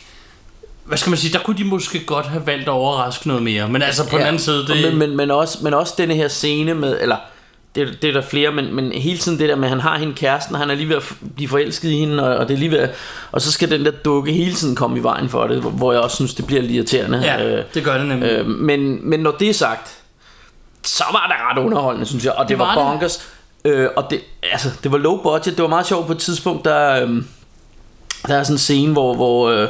[0.88, 3.68] hvad skal man sige, der kunne de måske godt have valgt at overraske noget mere.
[3.68, 4.18] Men altså på ja.
[4.18, 4.82] den anden side, det...
[4.84, 7.16] Men, men, men, også, men også denne her scene med, eller
[7.76, 9.98] det, det er der flere, men, men hele tiden det der med, at han har
[9.98, 11.04] hende kæresten, og han er lige ved at
[11.36, 12.90] blive forelsket i hende, og, og det er lige ved at,
[13.32, 15.92] og så skal den der dukke hele tiden komme i vejen for det, hvor- hvor
[15.92, 17.20] jeg også synes, det bliver lidt irriterende.
[17.24, 18.30] Ja, det gør det nemlig.
[18.30, 19.90] Øh, men, men når det er sagt,
[20.84, 22.92] så var det ret underholdende, synes jeg, og det, Det var, var var det.
[22.92, 23.28] bonkers.
[23.66, 24.22] Øh, og det,
[24.52, 27.10] altså, det var low budget, det var meget sjovt på et tidspunkt, der, øh,
[28.28, 29.68] der er sådan en scene, hvor, hvor, øh,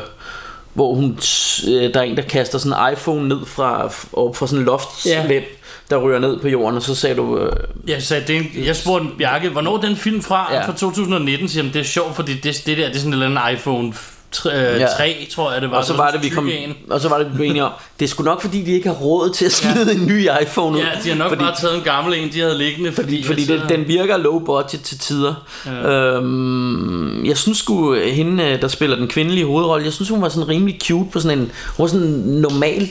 [0.77, 1.19] hvor hun,
[1.67, 4.65] øh, der er en, der kaster sådan en iPhone ned fra, op fra sådan en
[4.65, 5.41] loftslem, Ja.
[5.89, 7.39] der ryger ned på jorden, og så sagde du...
[7.39, 7.51] Øh,
[7.87, 10.47] Jeg, sagde, det en, jeg spurgte Bjarke, hvornår den film fra?
[10.53, 10.59] Ja.
[10.59, 10.67] Ja.
[10.67, 13.13] Fra 2019, siger han, det er sjovt, fordi det, det der, det er sådan en
[13.23, 13.93] eller anden iPhone
[14.31, 14.87] 3, øh, Ja.
[14.97, 15.77] 3 tror jeg det var.
[15.77, 16.49] og så Det var det, vi kom,
[16.89, 18.87] og så var det, vi blev enige om, det er sgu nok, fordi de ikke
[18.89, 20.81] har råd til at smide en ny iPhone ud.
[20.81, 22.91] Ja, de har nok fordi, bare taget en gammel en, de havde liggende.
[22.91, 25.33] Fordi, Fordi at, den, den virker low budget til tider.
[25.65, 25.89] Ja.
[25.89, 30.29] Øhm, jeg synes sgu, hende, øh, der spiller den kvindelige hovedrolle, jeg synes, hun var
[30.29, 32.89] sådan rimelig cute på sådan en, hun var sådan normal,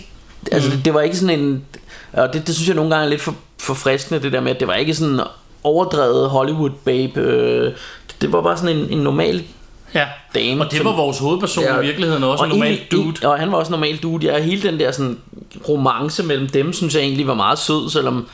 [0.52, 0.76] altså Mm.
[0.76, 1.62] det, det var ikke sådan en,
[2.12, 4.60] og det, det synes jeg nogle gange er lidt for, forfriskende, det der med, at
[4.60, 5.20] det var ikke sådan
[5.64, 7.72] overdrevet Hollywood babe, øh,
[8.20, 9.42] det var bare sådan en, en normal
[9.94, 10.64] Ja, dame.
[10.64, 11.78] og det var vores hovedperson ja.
[11.78, 13.28] i virkeligheden også, en normal egentlig- dude.
[13.28, 14.26] Og han var også en normal dude.
[14.26, 15.18] Ja, hele den der sådan
[15.68, 18.28] romance mellem dem, synes jeg egentlig var meget sød, selvom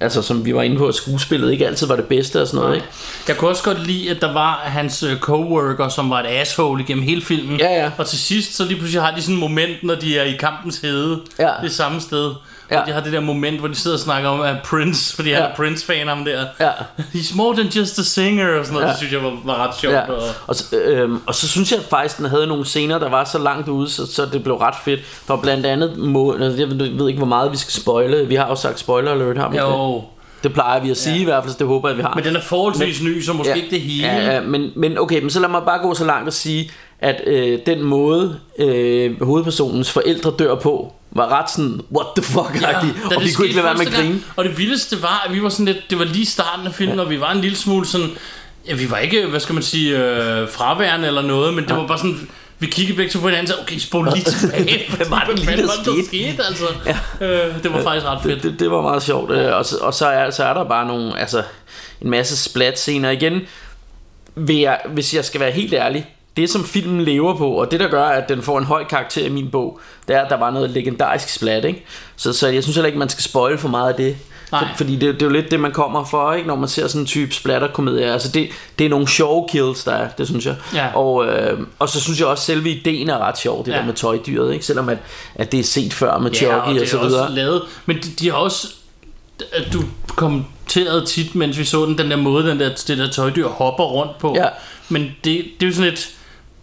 [0.00, 2.60] Altså som vi var inde på, at skuespillet ikke altid var det bedste og sådan
[2.60, 2.86] noget, ikke?
[3.28, 6.82] Jeg kunne også godt lide, at der var hans øh, coworker, som var et asshole
[6.82, 7.60] igennem hele filmen.
[7.60, 7.90] Ja, ja.
[7.98, 10.32] Og til sidst, så lige pludselig har de sådan et moment, når de er i
[10.32, 11.20] kampens hede.
[11.38, 11.50] Ja.
[11.62, 12.32] Det samme sted.
[12.70, 12.80] Ja.
[12.86, 15.42] De har det der moment, hvor de sidder og snakker om, at Prince, fordi han
[15.42, 15.48] Ja.
[15.48, 16.44] er Prince-fan ham der.
[16.60, 16.70] Ja.
[17.14, 18.86] He's more than just a singer, og sådan noget.
[18.86, 18.90] Ja.
[18.90, 19.94] Det synes jeg var, var ret sjovt.
[19.94, 20.00] Ja.
[20.12, 23.24] Og, Og, så, øhm, og så synes jeg faktisk, den havde nogle scener, der var
[23.24, 25.00] så langt ude, så, så det blev ret fedt.
[25.04, 28.26] For blandt andet, må, altså, jeg ved, ikke, hvor meget vi skal spoile.
[28.26, 29.72] Vi har jo sagt spoiler alert, har vi ikke det?
[29.72, 30.02] jo.
[30.42, 31.20] Det plejer vi at sige ja.
[31.20, 32.12] i hvert fald, så det håber jeg, vi har.
[32.14, 34.06] Men den er forholdsvis ny, så måske ja, ikke det hele.
[34.08, 36.70] Ja, ja, men, men okay, men så lad mig bare gå så langt og sige,
[37.00, 42.62] at øh, den måde, øh, hovedpersonens forældre dør på, var ret sådan, what the fuck
[42.62, 42.78] ja,
[43.16, 44.20] og vi kunne ikke lade være med at grine.
[44.36, 46.96] Og det vildeste var, at vi var sådan lidt, det var lige starten af filmen,
[46.98, 47.04] ja.
[47.04, 48.08] og vi var en lille smule sådan,
[48.68, 51.86] ja, vi var ikke, hvad skal man sige, øh, fraværende eller noget, men det var
[51.86, 54.84] bare sådan, vi kiggede begge to på hinanden og sagde, okay, spol lige tilbage.
[54.96, 56.06] Hvad var det lige, der skete?
[56.06, 56.64] skete altså.
[56.86, 56.98] Ja.
[57.48, 58.42] Øh, det var faktisk ret fedt.
[58.42, 60.64] Det, det, det var meget sjovt, øh, og, så- og så, er, så er der
[60.64, 61.42] bare nogle, altså,
[62.02, 63.40] en masse splat scener igen.
[64.34, 66.06] Vil jeg, hvis jeg skal være helt ærlig,
[66.38, 69.26] det som filmen lever på, og det der gør, at den får en høj karakter
[69.26, 71.84] i min bog, det er, at der var noget legendarisk splat, ikke?
[72.16, 74.16] Så, så jeg synes heller ikke, man skal spoil for meget af det.
[74.52, 74.60] Nej.
[74.70, 76.48] For, fordi det, det er jo lidt det, man kommer for, ikke?
[76.48, 78.12] Når man ser sådan en type splatterkomedie.
[78.12, 78.48] Altså det,
[78.78, 80.56] det er nogle sjove kills, der er, det synes jeg.
[80.74, 80.94] Ja.
[80.94, 83.76] Og, øh, og så synes jeg også, at selve ideen er ret sjov, det Ja.
[83.78, 84.64] der med tøjdyret, ikke?
[84.66, 84.98] Selvom at,
[85.34, 87.34] at det er set før med Ja, og og så er også videre.
[87.34, 88.68] lavet, men de, de har også,
[89.52, 93.10] at du kommenterede tit, mens vi så den, den der måde, den der, det der
[93.10, 94.34] tøjdyr hopper rundt på.
[94.36, 94.46] Ja.
[94.88, 96.10] Men det, det er jo sådan lidt,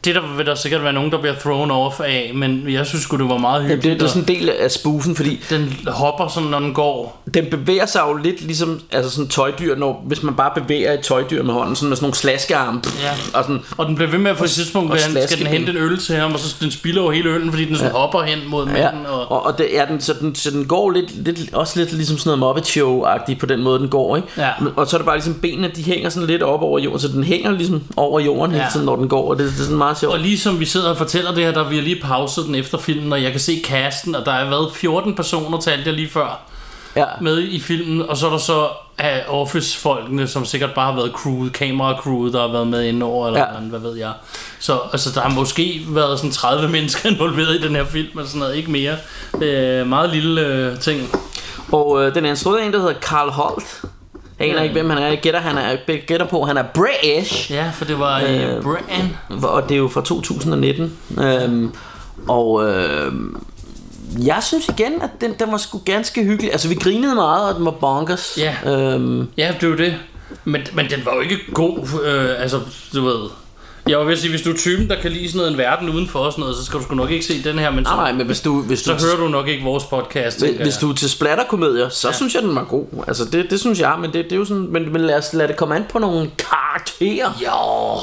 [0.06, 3.06] det der vil der sikkert være nogen, der bliver thrown off af, men jeg synes
[3.06, 3.84] det var meget Ja, hyggeligt.
[3.84, 7.22] det, det er sådan en del af spoofen, fordi Den hopper sådan, når den går.
[7.34, 11.00] den bevæger sig jo lidt ligesom altså sådan tøjdyr, når, hvis man bare bevæger et
[11.00, 12.82] tøjdyr med hånden, sådan med sådan nogle slaskearme.
[13.04, 13.38] Ja.
[13.38, 15.48] Og sådan, Og den bliver ved med at få et tidspunkt, hvor han skal den
[15.48, 17.92] hente en øl til ham, og så den spilder over hele øllen, fordi den sådan
[17.92, 17.98] Ja.
[18.00, 19.06] hopper hen mod ja, manden.
[19.06, 21.94] Og, og, og det er den, så den, så den går lidt, lidt, også lidt
[21.94, 24.28] ligesom sådan noget Muppet Show-agtigt på den måde, den går, ikke?
[24.38, 24.50] Ja.
[24.76, 27.08] Og så er det bare ligesom benene, de hænger sådan lidt op over jorden, så
[27.08, 28.70] den hænger ligesom over jorden hele Ja.
[28.72, 30.14] tiden, når den går, og det, det er sådan meget sjovt.
[30.14, 32.56] Og lige som vi sidder og fortæller det her, der vi har lige pauset den
[32.56, 35.94] efter filmen, og jeg kan se casten, og der er været 14 personer, talte jeg
[35.94, 36.40] lige før,
[36.96, 37.06] Ja.
[37.22, 41.12] med i filmen, og så er der så af Office-folkene, som sikkert bare har været
[41.12, 43.54] crewet, kamera-crewet, der har været med indover, eller Ja.
[43.54, 43.60] ja.
[43.60, 44.12] hvad ved jeg.
[44.60, 48.26] Så altså, der har måske været sådan 30 mennesker involveret i den her film, eller
[48.28, 48.96] sådan noget, ikke mere.
[49.42, 51.10] Øh, meget lille øh, ting.
[51.72, 53.82] Og øh, den er instrueret en, der hedder Carl Holt.
[54.40, 55.08] Jeg aner ikke, hvem han er.
[55.08, 57.52] Jeg gætter, han er, jeg gætter på, han er British.
[57.52, 59.44] Ja, for det var i Øh, øh, Brian.
[59.44, 60.98] Og det er jo fra 2019.
[61.20, 61.72] Øhm,
[62.28, 63.14] og øh,
[64.26, 66.52] jeg synes igen, at den, den var sgu ganske hyggelig.
[66.52, 68.38] Altså, vi grinede meget, og den var bonkers.
[68.38, 68.56] Ja.
[68.72, 69.96] Øhm, Ja, det er jo det.
[70.44, 72.60] Men, men den var jo ikke god, øh, altså,
[72.94, 73.20] du ved...
[73.90, 76.20] Jeg at sige, hvis du er typen, der kan lide sådan noget en verden udenfor
[76.20, 78.04] og sådan noget, så skal du sgu nok ikke se den her, men så, nej,
[78.04, 80.40] nej, men hvis du, hvis så du, hører du nok ikke vores podcast.
[80.40, 82.14] hvis, tænker hvis du er til splatterkomedier, så ja.
[82.14, 82.86] Synes jeg, den var god.
[83.08, 84.68] Altså, det, det synes jeg, men det, det er jo sådan...
[84.70, 87.32] Men, men lad os lade det komme an på nogle karakterer.
[87.46, 88.02] Jo.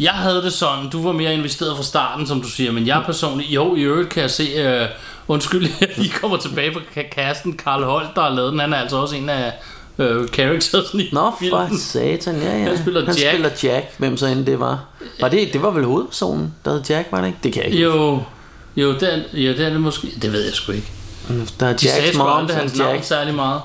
[0.00, 3.02] Jeg havde det sådan, du var mere investeret fra starten, som du siger, men jeg
[3.06, 4.86] personligt, jo, i øvrigt kan jeg se, øh,
[5.28, 8.72] undskyld, jeg lige kommer tilbage på ka- casten, Karl Holt, der har lavet den, han
[8.72, 9.52] er altså også en af
[9.98, 11.68] øh, charactersen i Nå, filmen.
[11.68, 12.64] for satan, ja, ja.
[12.64, 13.28] Han spiller han Jack.
[13.34, 14.84] spiller Jack, hvem så end det var.
[15.20, 17.38] Var det, det var vel hovedpersonen, der hed Jack, var det ikke?
[17.42, 17.82] Det kan jeg ikke.
[17.84, 18.20] Jo,
[18.76, 20.92] jo, det er, jo, det er det måske, det ved jeg sgu ikke.
[21.60, 22.90] Der er De sagde Jacks sgu mom, aldrig hans Jack.
[22.90, 23.60] navn særlig meget.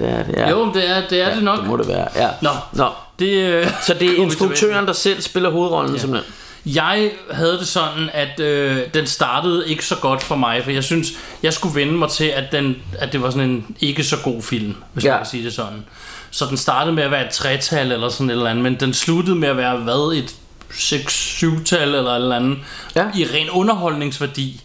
[0.00, 0.50] Det er det, ja.
[0.50, 1.58] Jo, men det er det, er ja, det nok.
[1.58, 2.28] Det må det være, ja.
[2.42, 2.88] Nå, Nå.
[3.18, 6.00] det, øh, Så det er instruktøren, der selv spiller hovedrollen, ja.
[6.00, 6.32] simpelthen.
[6.66, 10.84] Jeg havde det sådan, at øh, den startede ikke så godt for mig, for jeg
[10.84, 11.08] synes,
[11.42, 14.42] jeg skulle vende mig til, at, den, at det var sådan en ikke så god
[14.42, 15.10] film, hvis Ja.
[15.10, 15.84] man kan sige det sådan.
[16.30, 18.94] Så den startede med at være et tretal eller sådan et eller andet, men den
[18.94, 20.34] sluttede med at være, hvad, et
[20.72, 22.58] 6-7-tal eller et eller andet,
[22.96, 23.04] Ja.
[23.16, 24.60] i ren underholdningsværdi.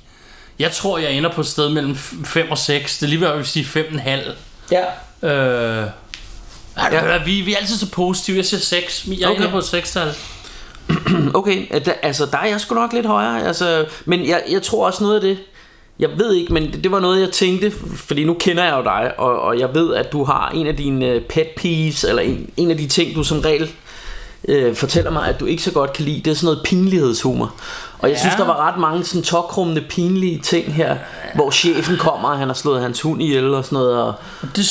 [0.59, 2.97] Jeg tror, jeg ender på et sted mellem 5 og 6.
[2.97, 4.31] Det er lige ved at sige 5,5.
[4.71, 4.83] Ja.
[5.29, 5.87] Øh,
[6.77, 7.17] ja.
[7.25, 8.37] Vi, vi er altid så positive.
[8.37, 9.05] Jeg siger 6.
[9.07, 9.37] Jeg Okay.
[9.39, 10.13] ender på et 6-tal.
[11.33, 11.65] Okay,
[12.01, 13.47] altså der er jeg sgu nok lidt højere.
[13.47, 15.37] Altså, men jeg, jeg tror også noget af det,
[15.99, 18.83] jeg ved ikke, men det, det var noget, jeg tænkte, fordi nu kender jeg jo
[18.83, 22.21] dig, og, og jeg ved, at du har en af dine øh, pet peeves, eller
[22.21, 23.71] en, en af de ting, du som regel
[24.47, 27.55] øh, fortæller mig, at du ikke så godt kan lide, det er sådan noget pinlighedshumor.
[27.99, 28.19] Og jeg Ja.
[28.19, 30.97] synes, der var ret mange sådan tokrummende, pinlige ting her,
[31.35, 34.01] hvor chefen kommer, og han har slået hans hund ihjel og sådan noget.
[34.01, 34.13] Og...
[34.55, 34.65] Det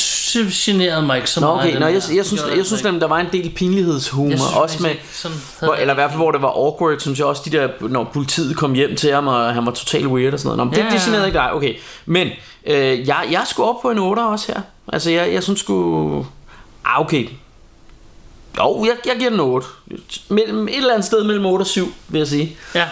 [0.53, 1.69] generede mig ikke så Nå, meget.
[1.69, 3.51] okay, Nå, jeg, jeg, synes, Det gjorde jeg det synes nemlig, der var en del
[3.51, 6.43] pinlighedshumor, Jeg synes også med, sådan hvor, jeg eller i det hvert fald hvor det
[6.43, 9.67] var awkward, synes jeg også, de der, når politiet kom hjem til ham, og han
[9.67, 10.59] var totalt weird og sådan noget.
[10.59, 11.11] Nå, men det, Ja, det ja.
[11.11, 11.75] generede ikke dig, okay.
[12.07, 12.29] Men
[12.67, 14.61] øh, jeg, jeg skulle op på en 8 også her.
[14.93, 16.27] Altså, jeg, jeg synes sgu...
[16.85, 17.29] Ah, okay.
[18.59, 19.67] Jo, jeg, jeg giver den 8.
[20.29, 22.57] Mellem, et eller andet sted mellem 8 og 7, vil jeg sige.
[22.75, 22.85] Ja,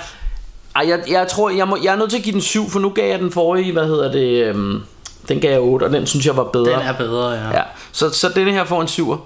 [0.77, 2.79] Ej, jeg, jeg tror, jeg, må, jeg er nødt til at give den 7, for
[2.81, 4.83] nu gav jeg den forrige, hvad hedder det, øhm,
[5.29, 6.71] Den gav jeg 8, og den synes jeg var bedre.
[6.71, 7.51] Den er bedre, ja.
[7.51, 7.63] ja.
[7.93, 9.17] Så, så denne her får en 7'er.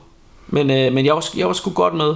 [0.49, 2.15] Men, øh, men jeg, var, jeg var sgu godt med.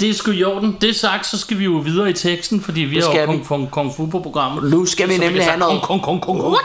[0.00, 0.78] Det er sgu i orden.
[0.80, 3.70] Det sagt, så skal vi jo videre i teksten, fordi vi har jo kung, kung,
[3.70, 4.70] kung fu på programmet.
[4.70, 6.56] Nu skal vi Så nemlig have noget- Kung, kung, kung, kung, kung.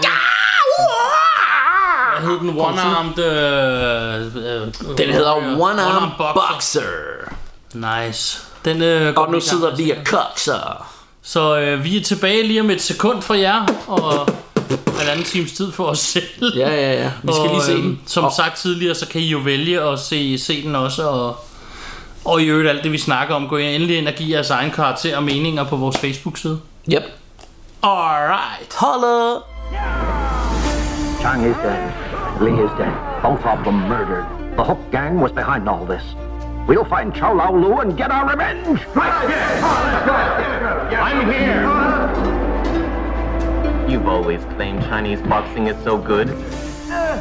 [2.19, 2.49] Hvad hed den?
[2.59, 3.19] One-armed...
[3.23, 6.81] Øh, øh, Den hedder øh, One Arm Boxer.
[7.73, 8.05] Boxer.
[8.07, 8.41] Nice.
[8.65, 10.85] Den, øh, Og nu sidder vi og kokser.
[11.25, 14.27] Så øh, vi er tilbage lige om et sekund for jer, og
[14.97, 16.23] halvanden times tid for os selv.
[16.57, 17.11] Ja, ja, ja.
[17.23, 18.01] Vi skal og, lige se øhm, den.
[18.07, 21.35] Som Og- sagt tidligere, så kan I jo vælge at se, se den også, og,
[22.25, 24.71] og i øvrigt alt det, vi snakker om, gå endelig ind og give jeres egen
[24.71, 26.59] karakter og meninger på vores Facebook-side.
[26.93, 27.03] Yep.
[27.83, 28.73] Alright.
[28.75, 29.39] Holla!
[31.21, 31.91] Chang is dead.
[32.41, 32.93] Lee is dead.
[33.21, 34.25] Both of them murdered.
[34.57, 36.03] The Hook Gang was behind all this.
[36.67, 38.79] We'll find Chow Lao Lu and get our revenge.
[38.95, 39.11] Right
[40.95, 41.61] I'm here.
[43.89, 46.27] You've always claimed Chinese boxing is so good.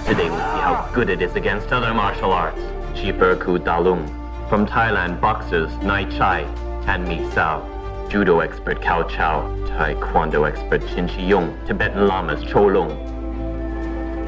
[0.07, 2.61] Today we'll see how good it is against other martial arts.
[2.95, 4.07] Chiper Ku Dalung.
[4.49, 6.43] From Thailand, boxers Nai Chai
[6.87, 7.67] and Mi Sao.
[8.09, 9.43] Judo expert Cao Chao.
[9.67, 11.59] Taekwondo expert Chin Chi Yung.
[11.67, 12.93] Tibetan lamas Cho Lung.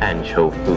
[0.01, 0.75] And Cho Fu.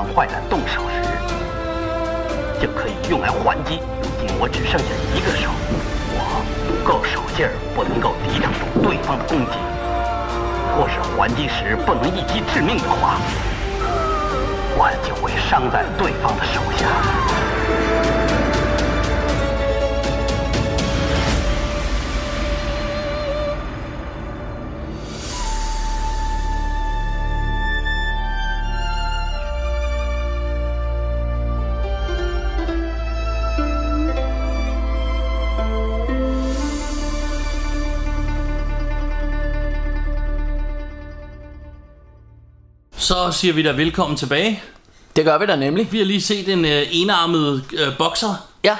[0.00, 1.02] 当坏蛋动手时，
[2.58, 3.80] 就可以用来还击。
[4.00, 5.50] 如今我只剩下一个手，
[6.16, 9.58] 我不够手劲儿，不能够抵挡住对方的攻击，
[10.72, 13.20] 或是还击时不能一击致命的话，
[14.72, 16.88] 我就会伤在对方的手下。
[43.10, 44.62] Så siger vi da velkommen tilbage.
[45.16, 45.92] Det gør vi da nemlig.
[45.92, 48.46] Vi har lige set en øh, enarmet øh, bokser.
[48.64, 48.76] Ja.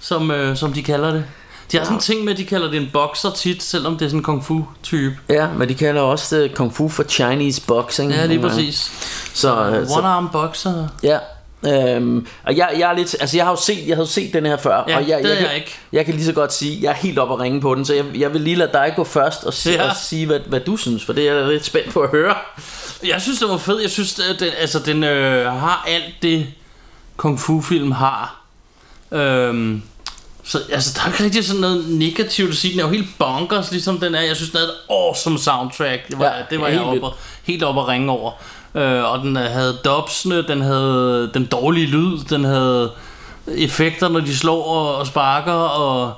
[0.00, 1.24] Som, øh, som de kalder det.
[1.72, 4.04] De har sådan en ting med, at de kalder det en bokser tit, selvom det
[4.04, 5.16] er sådan en kung fu type.
[5.28, 8.12] Ja, men de kalder også uh, kung fu for Chinese boxing.
[8.12, 8.92] Ja, lige præcis.
[9.34, 10.88] Så, øh, One arm boxer.
[11.02, 11.18] Ja.
[11.66, 14.46] Øhm, og jeg, jeg er lidt, altså jeg har jo set, jeg havde set den
[14.46, 15.78] her før, Ja, og jeg, det jeg, har kan, jeg ikke.
[15.92, 17.94] jeg kan lige så godt sige, jeg er helt op at ringe på den, så
[17.94, 19.88] jeg, jeg vil lige lade dig gå først og, Ja.
[19.90, 22.34] og sige, hvad, hvad du synes, for det er jeg lidt spændt på at høre.
[23.06, 23.82] Jeg synes, det var fedt.
[23.82, 26.46] Jeg synes, at den, altså, den øh, har alt det,
[27.16, 28.44] kung fu-film har.
[29.12, 29.82] Øhm,
[30.44, 32.72] så altså, der er ikke rigtig sådan noget negativt at sige.
[32.72, 34.20] Den er jo helt bonkers, ligesom den er.
[34.20, 36.08] Jeg synes, den er et awesome soundtrack.
[36.08, 37.14] Det var, Ja, det var helt jeg oppe, vildt.
[37.44, 38.32] helt oppe at ringe over.
[38.74, 42.90] Øh, og den øh, havde dubsene, den havde den dårlige lyd, den havde
[43.56, 46.12] effekter, når de slår og, og sparker, og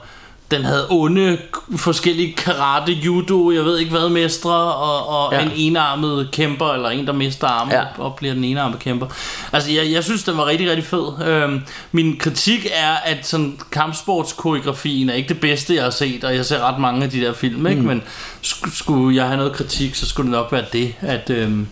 [0.51, 1.39] den havde onde
[1.77, 5.43] forskellige karate, judo, jeg ved ikke hvad, mestre, og, og Ja.
[5.43, 7.83] en enarmet kæmper, eller en, der mister armen Ja.
[7.99, 9.07] og bliver den enarmede kæmper.
[9.53, 11.27] Altså, jeg, jeg synes, den var rigtig, rigtig fed.
[11.27, 11.63] Øhm,
[11.93, 16.45] min kritik er, at sådan kampsportskoreografien er ikke det bedste, jeg har set, og jeg
[16.47, 17.81] ser ret mange af de der film, ikke?
[17.81, 17.87] Mm.
[17.87, 18.03] Men
[18.47, 21.31] sk- skulle jeg have noget kritik, så skulle det nok være det, at...
[21.31, 21.67] Øhm,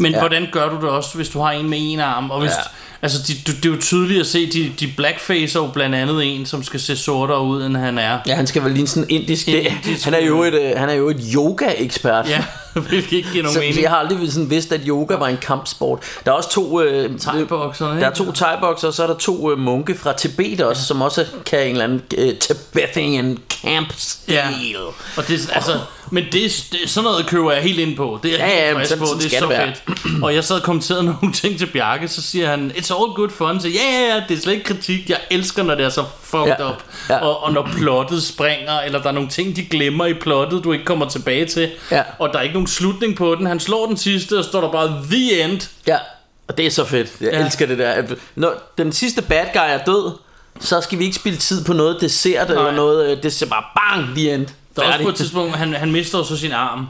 [0.00, 0.16] men Ja.
[0.16, 0.20] ja.
[0.22, 2.30] hvordan gør du det også, hvis du har en med en arm?
[2.30, 2.56] Og hvis, Ja.
[2.56, 2.62] ja.
[3.02, 6.24] Altså, de, du, det er jo tydeligt at se, de, de blackfacer jo blandt andet
[6.36, 8.18] en, som skal se sortere ud, end han er.
[8.26, 10.72] Ja, han skal vel ligne sådan en indisk, det, indisk- han er jo et, øh,
[10.76, 12.28] han er jo et yoga-ekspert.
[12.28, 12.44] Ja,
[12.88, 13.74] hvilket ikke giver nogen så, mening.
[13.74, 15.98] så jeg har aldrig sådan vidst, at yoga var en kampsport.
[16.26, 16.80] Der er også to...
[16.82, 20.60] Øh, Thai-bokserne, Der er to thai og så er der to øh, munke fra Tibet
[20.60, 24.34] også, som også kan en eller anden øh, Tibetan camp stil.
[24.34, 24.48] Ja.
[25.16, 25.78] Og det, altså,
[26.10, 28.20] men det, det, sådan noget køber jeg helt ind på.
[28.22, 29.06] Det er Ja, ja, frisk på.
[29.20, 29.66] Det er så være.
[29.66, 30.22] fedt.
[30.24, 33.30] Og jeg sad og kommenterede nogle ting til Bjarke, så siger han, it's all good
[33.30, 33.60] fun.
[33.60, 35.10] Så ja, ja, ja, det er slet ikke kritik.
[35.10, 36.70] Jeg elsker, når det er så fucked Ja.
[36.70, 36.82] up.
[37.08, 37.18] Ja.
[37.18, 40.72] Og, og når plottet springer, eller der er nogle ting, de glemmer i plottet, du
[40.72, 41.70] ikke kommer tilbage til.
[41.90, 42.02] Ja.
[42.18, 43.46] Og der er ikke nogen slutning på den.
[43.46, 45.60] Han slår den sidste, og står der bare the end.
[45.86, 45.96] Ja,
[46.48, 47.10] og det er så fedt.
[47.20, 47.44] Jeg ja.
[47.44, 48.02] Elsker det der.
[48.34, 50.12] Når den sidste bad guy er død,
[50.60, 52.56] så skal vi ikke spille tid på noget dessert Nej.
[52.58, 53.10] eller noget.
[53.16, 54.46] øh, Det ser bare bang, the end.
[54.76, 56.86] Der er også på et tidspunkt, han, han mister så sin arm.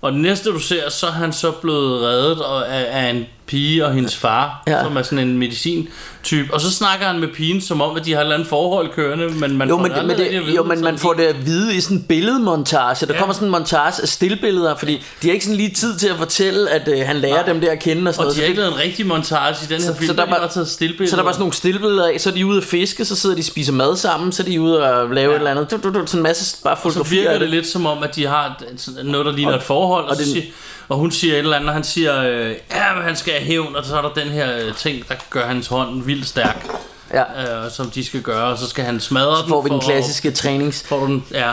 [0.00, 3.24] Og det næste du ser, så er han så blevet reddet og af, af en
[3.46, 4.82] pige og hendes far, Ja.
[4.82, 6.54] som er sådan en medicintype.
[6.54, 8.88] Og så snakker han med pigen, som om, at de har et eller andet forhold
[8.94, 10.98] kørende, men man jo, får men, det men, rigtig at det, vide, jo, men man
[10.98, 13.06] får det at vide i sådan en billedmontage.
[13.06, 13.18] Der Ja.
[13.18, 16.16] kommer sådan en montage af stillbilleder, fordi de har ikke sådan lige tid til at
[16.16, 18.36] fortælle, at øh, han lærer dem der at kende og sådan Og noget.
[18.36, 20.12] de har Så ikke det- lavet en rigtig montage i den her så, film, så,
[20.12, 21.10] der der var, bare taget stillbilleder.
[21.10, 23.36] så der var sådan nogle stillbilleder af, så er de ude at fiske, så sidder
[23.36, 25.36] de og spiser mad sammen, så er de ude og lave ja.
[25.36, 25.70] et eller andet.
[25.70, 28.02] Du, du, du, sådan en masse bare så fotografier virker af det lidt som om,
[28.02, 28.62] at de har
[29.04, 30.42] noget, der ligner Og- et forhold, og, og og, den- siger,
[30.88, 33.44] og hun siger et eller andet, og han siger, øh, ja, men han skal have
[33.44, 36.66] hævn, og så er der den her øh, ting, der gøre hans hånd vildt stærk,
[37.14, 37.64] Ja.
[37.64, 39.70] øh, som de skal gøre, og så skal han smadre Så får den.
[39.70, 40.84] vi den for- klassiske trænings.
[40.88, 41.50] Får den, ja.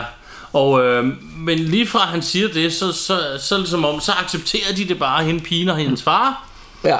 [0.52, 1.04] Og, øh,
[1.36, 4.88] men lige fra han siger det, så, så, så det som om, så accepterer de
[4.88, 6.46] det bare, hende pigen og hendes far.
[6.84, 6.96] Ja.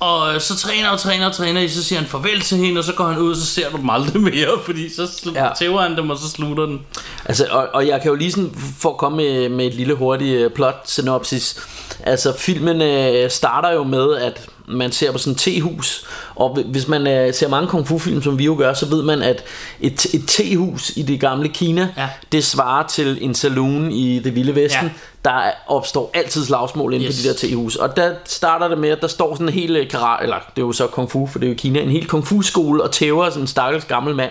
[0.00, 2.84] Og så træner og træner og træner I, så siger han farvel til hende, og
[2.84, 5.44] så går han ud, og så ser du dem aldrig mere, fordi så Ja.
[5.44, 5.50] ja.
[5.58, 6.80] tæver han dem, og så slutter den.
[7.24, 9.94] Altså, og, og jeg kan jo lige sådan, for at komme med, med et lille
[9.94, 11.56] hurtigt øh, plot synopsis.
[12.04, 16.04] Altså, filmen øh, starter jo med, at man ser på sådan et tehus,
[16.34, 18.86] og hvi- hvis man øh, ser mange kung fu film, som vi jo gør, så
[18.86, 19.44] ved man, at
[19.80, 22.08] et, et tehus i det gamle Kina, ja.
[22.32, 24.86] det svarer til en saloon i det vilde vesten.
[24.86, 24.90] Ja.
[25.30, 27.16] Der opstår altid slagsmål inde yes.
[27.16, 27.76] På de der tehus.
[27.76, 30.62] Og der starter det med, at der står sådan en hel øh, karate, eller det
[30.62, 32.82] er jo så kung fu, for det er jo Kina, en hel kung fu skole
[32.82, 34.30] og tæver sådan en stakkels gammel mand.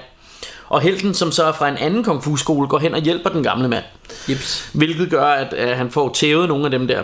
[0.69, 3.29] Og helten, som så er fra en anden kung fu skole, går hen og hjælper
[3.29, 3.83] den gamle mand.
[4.29, 4.69] Jeps.
[4.73, 7.03] Hvilket gør, at øh, han får tævet nogle af dem der.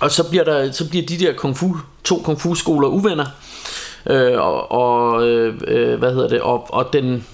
[0.00, 3.26] Og så bliver, der, så bliver de der kung fu, to kung fu skoler uvenner.
[4.10, 6.40] Øh, og, og øh, øh, hvad hedder det?
[6.40, 7.26] Og, og den,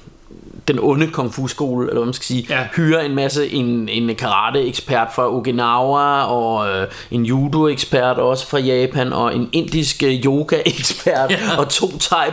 [0.68, 2.66] den onde kung fu skole, eller hvad man skal sige, ja.
[2.76, 8.46] hyrer en masse, en, en karate ekspert fra Okinawa, og øh, en judo ekspert også
[8.46, 11.36] fra Japan, og en indisk øh, yoga ekspert, Ja.
[11.58, 12.26] og to thai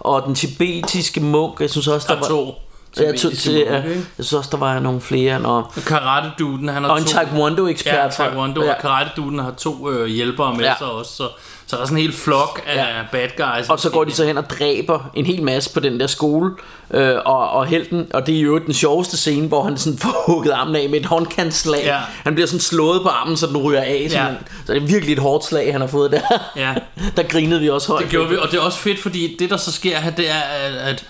[0.00, 2.28] og den tibetiske munk, jeg synes også, der Og var...
[2.28, 2.54] to
[2.96, 3.84] Ja, to, tibetiske til, ja, jeg
[4.14, 5.40] synes også, der var nogle flere.
[5.44, 7.10] Og, Karate-duden, han har Og en to...
[7.12, 8.70] taekwondo-ekspert Ja, taekwondo, ja.
[8.74, 10.74] og karate-duden har to øh, hjælpere med Ja.
[10.78, 11.28] sig også, så,
[11.66, 12.86] så der er sådan en hel flok af ja.
[13.12, 13.68] bad guys.
[13.68, 16.50] Og så går de så hen og dræber en hel masse på den der skole
[16.90, 20.22] øh, og, og helten, og det er jo den sjoveste scene, hvor han sådan får
[20.26, 21.82] hugget armen af med et håndkantslag.
[21.84, 21.98] Ja.
[22.24, 24.06] Han bliver sådan slået på armen, så den ryger af.
[24.10, 24.34] Sådan, Ja.
[24.66, 26.20] Så det er virkelig et hårdt slag, han har fået der.
[26.56, 26.74] Ja.
[27.16, 28.02] der grinede vi også højt.
[28.02, 30.30] Det gjorde vi, og det er også fedt, fordi det der så sker her, det
[30.30, 31.04] er, at, at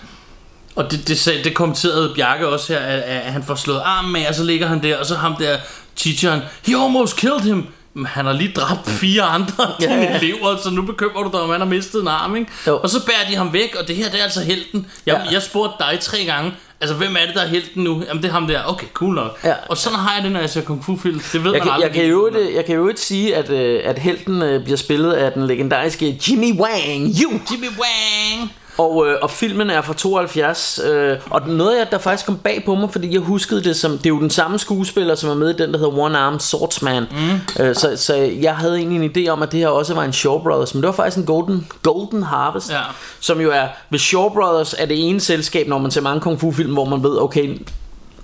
[0.75, 4.15] og det, det, sag- det kommenterede Bjarke også her, at, at han får slået armen
[4.15, 5.57] af, og så ligger han der, og så ham der
[5.95, 7.65] teacheren, he almost killed him.
[7.95, 10.17] Men han har lige dræbt fire andre af Ja, ja.
[10.17, 12.51] elever, så nu bekymrer du dig om, han har mistet en arm, ikke?
[12.67, 12.77] Jo.
[12.83, 14.87] Og så bærer de ham væk, og det her, det er altså helten.
[15.05, 15.31] Jeg, Ja.
[15.31, 18.03] jeg spurgte dig tre gange, altså hvem er det, der er helten nu?
[18.07, 19.39] Jamen det er ham der, okay, cool nok.
[19.43, 19.53] Ja.
[19.69, 21.19] Og sådan har jeg det, når jeg ser kung fu film.
[21.33, 21.87] Det ved Jeg man kan, aldrig.
[21.87, 24.77] jeg, kan jo ikke, jeg kan jo ikke sige, at, øh, at helten øh, bliver
[24.77, 27.03] spillet af den legendariske Jimmy Wang.
[27.23, 27.31] You!
[27.51, 28.51] Jimmy Wang!
[28.77, 32.63] Og, øh, og filmen er fra 72 øh, Og noget af der faktisk kom bag
[32.65, 35.33] på mig Fordi jeg huskede det som Det er jo den samme skuespiller Som er
[35.35, 37.63] med i den der hedder One Armed Swordsman mm.
[37.63, 40.13] øh, så, så jeg havde egentlig en idé om At det her også var en
[40.13, 42.79] Shaw Brothers Men det var faktisk en Golden, Golden Harvest Ja.
[43.19, 46.39] Som jo er Hvis Shaw Brothers er det ene selskab Når man ser mange kung
[46.39, 47.57] fu film Hvor man ved okay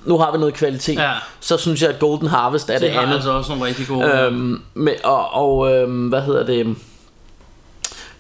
[0.06, 1.12] nu har vi noget kvalitet Ja.
[1.40, 4.06] Så synes jeg at Golden Harvest er Det det, andet altså også nogle rigtig gode.
[4.06, 6.76] Øhm, med, og og øhm, hvad hedder det?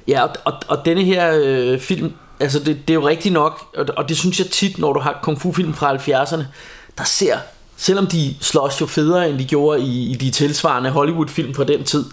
[0.09, 3.75] Ja, og, og, og denne her øh, film, altså det, det er jo rigtigt nok,
[3.77, 6.43] og, og det synes jeg tit, når du har kung fu film fra 70'erne,
[6.97, 7.37] der ser,
[7.81, 11.83] selvom de slås jo federe, end de gjorde i, i de tilsvarende Hollywood-film fra den
[11.83, 12.05] tid,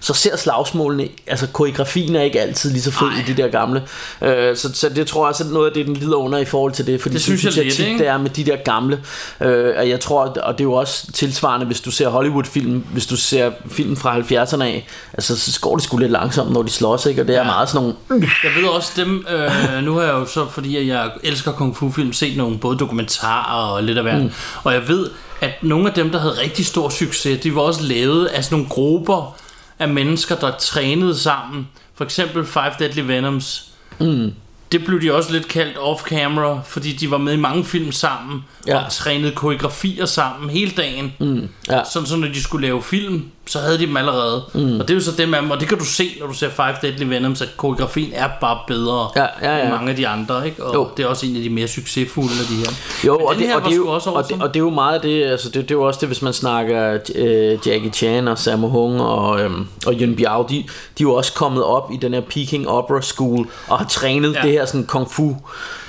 [0.00, 3.82] så ser slagsmålene, altså koreografien er ikke altid lige så fed i de der gamle.
[4.22, 6.44] Øh, så, så det tror jeg også er noget af det, den lider under i
[6.44, 9.00] forhold til det, fordi Det synes jeg lidt, tit, det er med de der gamle.
[9.40, 13.06] Øh, og jeg tror, og det er jo også tilsvarende, hvis du ser Hollywood-film, hvis
[13.06, 16.70] du ser film fra 70'erne af, altså så går det sgu lidt langsomt, når de
[16.70, 17.20] slås, ikke?
[17.22, 17.44] Og det er Ja.
[17.46, 18.28] meget sådan nogle...
[18.44, 21.90] Jeg ved også dem, øh, nu har jeg jo så, fordi jeg elsker kung fu
[21.90, 24.22] film, set nogle både dokumentarer og lidt af hvert.
[24.22, 24.30] Mm.
[24.64, 25.10] Og jeg ved,
[25.40, 28.58] at nogle af dem, der havde rigtig stor succes, de var også lavet af sådan
[28.58, 29.36] nogle grupper
[29.78, 31.68] af mennesker, der trænede sammen.
[31.94, 33.64] For eksempel Five Deadly Venoms.
[34.00, 34.32] Mm.
[34.72, 38.44] Det blev de også lidt kaldt off-camera, fordi de var med i mange film sammen,
[38.66, 38.84] Ja.
[38.84, 41.12] og trænede koreografier sammen hele dagen.
[41.20, 41.48] Mm.
[41.70, 41.80] Ja.
[41.92, 44.42] Sådan så når de skulle lave film, så havde de dem allerede.
[44.54, 44.80] Mm.
[44.80, 46.50] Og det er jo så af dem, og det kan du se, når du ser
[46.50, 49.62] Five Deadly Venoms, at koreografien er bare bedre Ja, ja, ja.
[49.62, 50.46] end mange af de andre.
[50.46, 50.64] Ikke?
[50.64, 50.88] Og Jo.
[50.96, 52.72] det er også en af de mere succesfulde af de her.
[53.06, 54.70] Jo, og det, her og, det er jo, også og, det, og det er jo
[54.70, 57.90] meget af det, altså det, det er jo også det, hvis man snakker øh, Jackie
[57.90, 60.64] Chan og Sammo Hung og, øhm, og Yun Biao, de, de er
[61.00, 64.42] jo også kommet op i den her Peking Opera School og har trænet ja.
[64.42, 65.36] Det her sådan kung fu,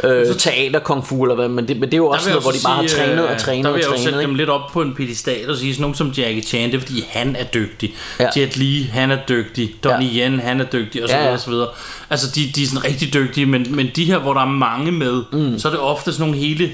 [0.04, 2.52] øh, teater kung fu eller hvad, men det, men det er jo også noget, hvor
[2.52, 4.04] de bare har sige, trænet øh, og trænet Der og vil jeg jo trænet.
[4.04, 6.76] sætte dem lidt op på en pedestal og sige, sådan nogen som Jackie Chan, det
[6.76, 7.94] er fordi han er dygtig.
[8.20, 8.24] Ja.
[8.24, 8.42] Ja.
[8.42, 9.76] Jet Li, han er dygtig.
[9.84, 10.24] Donnie Ja.
[10.24, 10.30] ja.
[10.30, 11.34] Yen, han er dygtig, og så Ja, videre, ja.
[11.34, 11.68] og så videre.
[12.10, 14.92] Altså, de, de er sådan rigtig dygtige, men, men de her, hvor der er mange
[14.92, 15.60] med, mm.
[15.60, 16.72] så er det ofte sådan nogle hele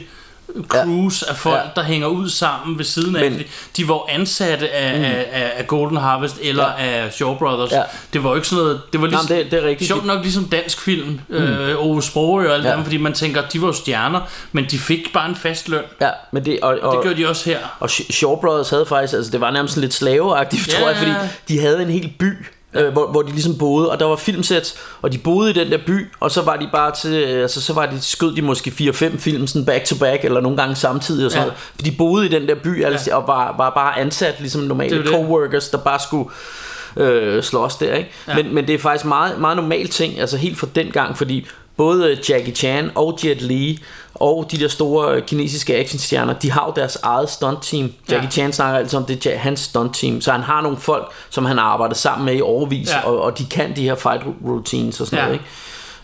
[0.67, 1.81] crews af folk, Ja.
[1.81, 3.21] der hænger ud sammen ved siden af.
[3.21, 3.45] Men- fordi
[3.77, 5.03] de var ansatte af, Mm.
[5.05, 6.85] af, af, af Golden Harvest eller Ja.
[6.85, 7.03] ja.
[7.05, 7.71] af Shaw Brothers.
[7.71, 7.81] Ja.
[8.13, 8.81] Det var ikke sådan noget...
[8.93, 9.87] Det var Jamen, ligesom, det- det er rigtigt.
[9.87, 11.35] Sjovt nok ligesom dansk film, mm.
[11.35, 12.69] øh, Ove Sprogø og alt Ja.
[12.69, 12.75] ja.
[12.75, 14.19] dem, fordi man tænker, de var jo stjerner,
[14.51, 15.83] men de fik bare en fast løn.
[16.01, 17.59] Ja, men det, og, og, Det gjorde de også her.
[17.79, 20.97] Og Sh- Shaw Brothers havde faktisk, altså det var nærmest lidt slaveagtigt, Ja, tror jeg,
[20.97, 21.17] fordi ja.
[21.47, 24.73] de havde en hel by, øh, hvor, hvor de ligesom boede, og der var filmsæt,
[25.01, 27.61] og de boede i den der by, og så var de bare til, øh, altså
[27.61, 30.75] så var de, skød de måske 4-5 film sådan back to back, eller nogle gange
[30.75, 31.47] samtidig og sådan Ja.
[31.47, 31.59] noget.
[31.75, 34.67] For de boede i den der by, altså, og var, var bare ansat ligesom Det
[34.67, 35.09] normale jo det.
[35.11, 36.29] coworkers, der bare skulle
[36.97, 38.09] øh, slås der, ikke?
[38.27, 38.35] Ja.
[38.35, 41.47] Men, men det er faktisk meget, meget normal ting, altså helt fra den gang, fordi
[41.77, 43.79] både Jackie Chan og Jet Li
[44.21, 47.93] og de der store øh, kinesiske actionstjerner, de har jo deres eget stunt-team.
[48.09, 48.29] Jackie Ja.
[48.31, 51.57] Chan snakker altid om, det er hans stunt-team, så han har nogle folk, som han
[51.57, 53.07] har arbejdet sammen med i overvis, Ja.
[53.07, 55.23] og, og de kan de her fight routines og sådan Ja.
[55.25, 55.45] noget, ikke?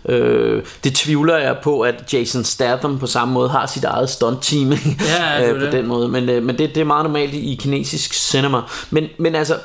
[0.10, 4.72] Øh, det tvivler jeg på, at Jason Statham på samme måde har sit eget stunt-team?
[4.72, 4.78] Ja,
[5.42, 5.72] det øh, jo på det.
[5.72, 6.08] den måde.
[6.10, 8.62] Men, øh, men det, det er meget normalt i, i kinesisk cinema.
[8.90, 9.56] Men, men altså,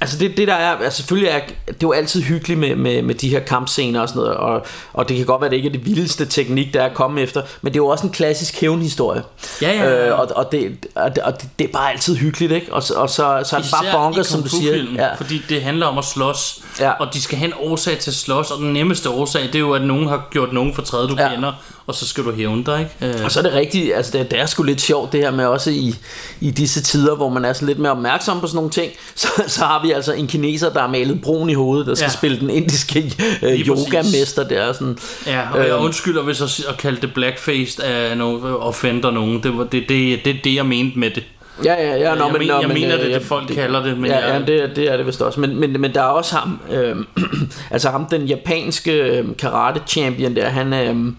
[0.00, 3.02] Altså det, det der er, altså selvfølgelig er, det er jo altid hyggeligt med, med,
[3.02, 5.56] med de her kampscener og sådan noget, og, og det kan godt være, at det
[5.56, 8.06] ikke er det vildeste teknik, der er at komme efter, men det er jo også
[8.06, 9.22] en klassisk hævnhistorie.
[9.62, 10.06] Ja, ja, ja.
[10.08, 12.72] Øh, og, og, det, og, det, og det, det er bare altid hyggeligt, ikke?
[12.74, 14.74] Og, så- og så, så er det bare bonker, som du siger.
[14.96, 15.14] Ja.
[15.14, 16.90] Fordi det handler om at slås, Ja.
[16.90, 19.58] og de skal have en årsag til at slås, og den nemmeste årsag, det er
[19.58, 21.28] jo, at nogen har gjort nogen fortræd, du Ja.
[21.34, 21.52] kender,
[21.86, 23.18] og så skal du hævne dig, ikke?
[23.18, 25.30] Øh, Og så er det rigtigt, altså det, det er sgu lidt sjovt det her
[25.30, 25.94] med også i,
[26.40, 29.28] i disse tider, hvor man er sådan lidt mere opmærksom på sådan nogle ting, så,
[29.46, 32.10] så har vi altså en kineser, der har malet brun i hovedet, der skal ja.
[32.10, 33.12] Spille den indiske
[33.42, 34.72] øh, yogamester der.
[34.72, 34.98] Sådan.
[35.26, 35.84] Ja, og jeg Øhm.
[35.84, 39.42] undskylder, hvis jeg, at kalde det blackfaced af nogen, offender nogen.
[39.42, 41.24] Det, var, det, det, det er det, jeg mente med det.
[41.64, 42.14] Ja, ja, ja.
[42.14, 43.98] Nå, jeg, men, men, jeg men, mener, øh, det det, folk kalder det.
[43.98, 45.40] Men ja, jeg, ja, det, det er det vist også.
[45.40, 46.96] Men, men, men der er også ham, øh,
[47.70, 50.72] altså ham, den japanske øh, karate champion der, han...
[50.72, 51.12] Øh,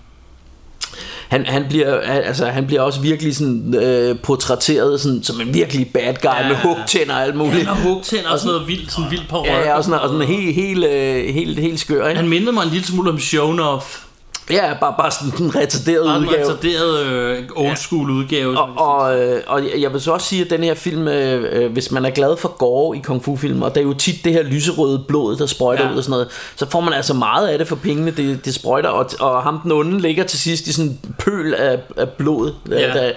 [1.29, 5.89] han, han, bliver, altså, han bliver også virkelig sådan, øh, portrætteret sådan, som en virkelig
[5.93, 7.55] bad guy ja, med hugtænder og alt muligt.
[7.55, 10.09] Han har hugtænder og sådan noget vildt, sådan vildt på Ja, ja, og sådan, og
[10.09, 12.19] sådan helt, helt, øh, helt, helt skør, ikke?
[12.19, 14.06] Han mindede mig en lille smule om Shonoff.
[14.49, 16.43] Ja, bare, bare sådan en retarderet Bare en udgave.
[16.43, 18.59] retarderet øh, old school udgave.
[18.59, 21.71] Og, og, øh, og jeg vil så også sige, at den her film, øh, øh,
[21.71, 24.15] hvis man er glad for gore i kung fu film, og der er jo tit
[24.25, 25.87] det her lyserøde blod, der sprøjter ja.
[25.87, 25.93] Ja.
[25.93, 28.53] ud og sådan noget, så får man altså meget af det for pengene, det, det
[28.53, 32.09] sprøjter, og, og ham den onde ligger til sidst i sådan en pøl af, af
[32.09, 32.79] blod, Ja.
[32.79, 32.93] ja.
[32.93, 33.11] der,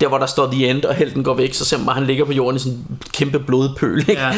[0.00, 2.24] der hvor der står The End, og helten går væk, så ser man han ligger
[2.24, 3.98] på jorden i sådan en kæmpe blodpøl.
[4.08, 4.22] Ikke?
[4.22, 4.32] Ja.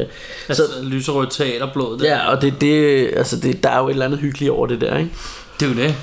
[0.00, 0.06] Øh,
[0.48, 1.98] Altså, lyserødt teaterblod.
[1.98, 4.66] Det, ja, og det, det, altså det, der er jo et eller andet hyggeligt over
[4.66, 5.10] det der, ikke?
[5.60, 5.96] Det er jo det.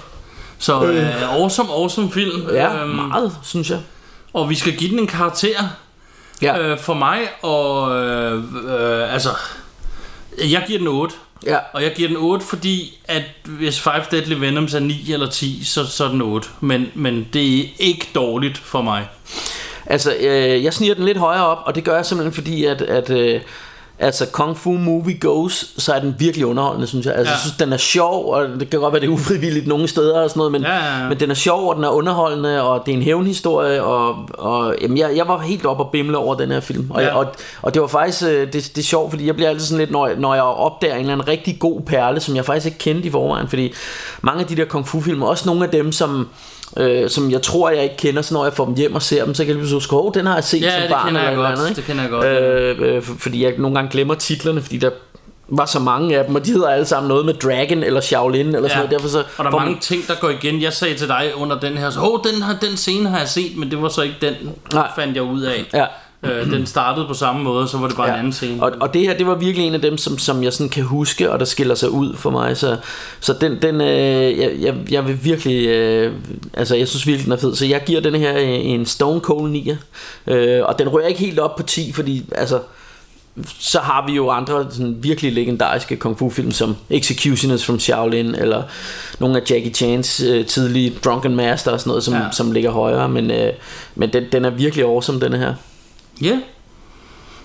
[0.60, 2.50] Så øh, awesome, awesome film.
[2.50, 3.80] Ja, Øhm, meget, synes jeg.
[4.34, 5.64] Og vi skal give den en karakter.
[6.42, 6.60] Ja.
[6.60, 9.30] Øh, for mig, og øh, øh, altså,
[10.38, 11.16] jeg giver den 8.
[11.46, 11.58] Ja.
[11.74, 15.64] Og jeg giver den 8, fordi at hvis Five Deadly Venoms er 9 eller 10,
[15.64, 16.48] så, så er den 8.
[16.60, 19.08] Men, men det er ikke dårligt for mig.
[19.86, 22.82] Altså, øh, jeg sniger den lidt højere op, og det gør jeg simpelthen fordi, at,
[22.82, 23.42] at øh,
[24.02, 27.16] altså Kung Fu Movie Goes, så er den virkelig underholdende, synes jeg.
[27.16, 27.34] Altså, Ja.
[27.34, 30.22] jeg synes, den er sjov, og det kan godt være, det er ufrivilligt nogle steder
[30.22, 31.10] og sådan noget, men, Ja, ja, ja.
[31.10, 34.76] men den er sjov, og den er underholdende, og det er en hævnhistorie, og, og
[34.82, 36.92] jamen, jeg, jeg var helt op og bimle over den her film.
[36.92, 37.16] Og, Ja.
[37.16, 37.26] og,
[37.62, 39.92] og det var faktisk, øh, det, det er sjovt, fordi jeg bliver altid sådan lidt,
[39.92, 42.78] når, jeg- når jeg opdager en eller anden rigtig god perle, som jeg faktisk ikke
[42.78, 43.74] kendte i forvejen, fordi
[44.22, 46.28] mange af de der Kung Fu film, også nogle af dem, som
[46.78, 49.26] øh, som jeg tror, jeg ikke kender, så når jeg får dem hjem og ser
[49.26, 51.22] dem, så kan jeg lige huske, oh, den har jeg set Ja, som barn kender
[51.22, 51.76] eller godt, andet, ikke?
[51.82, 52.26] det kender jeg godt.
[52.26, 54.90] Øh, øh, for- fordi jeg nogle gange glemmer titlerne, fordi der
[55.54, 58.48] var så mange af dem, og de hedder alle sammen noget med Dragon eller Shaolin
[58.56, 58.92] eller sådan noget.
[58.92, 60.62] Derfor så og der er mange man- ting, der går igen.
[60.62, 63.28] Jeg sagde til dig under den her, så, oh, den, her, den scene har jeg
[63.28, 64.34] set, men det var så ikke den,
[64.74, 64.88] Nej.
[64.96, 65.66] fandt jeg ud af.
[65.74, 65.86] Ja.
[66.24, 68.14] Øh, den startede på samme måde, så var det bare ja.
[68.14, 68.64] en anden scene.
[68.64, 70.84] Og, og det her, det var virkelig en af dem, som, som jeg sådan kan
[70.84, 72.58] huske, og der skiller sig ud for mig.
[72.58, 72.78] Så,
[73.20, 76.14] så den, den øh, jeg, jeg, jeg vil virkelig, øh,
[76.54, 77.56] altså jeg synes virkelig, den er fed.
[77.56, 79.72] Så jeg giver den her øh, en Stone Cold 9.
[80.28, 82.60] Øh, og den rører ikke helt op på 10, fordi altså,
[83.60, 88.36] så har vi jo andre sådan virkelig legendariske kung fu film som Executioners from Shaolin
[88.36, 88.64] eller
[89.20, 92.20] nogle af Jackie Chans øh, tidlige Drunken Master og sådan noget som, Ja.
[92.32, 93.54] som ligger højere men, øh,
[93.96, 95.54] men den, den er virkelig awesome denne her
[96.22, 96.40] Ja.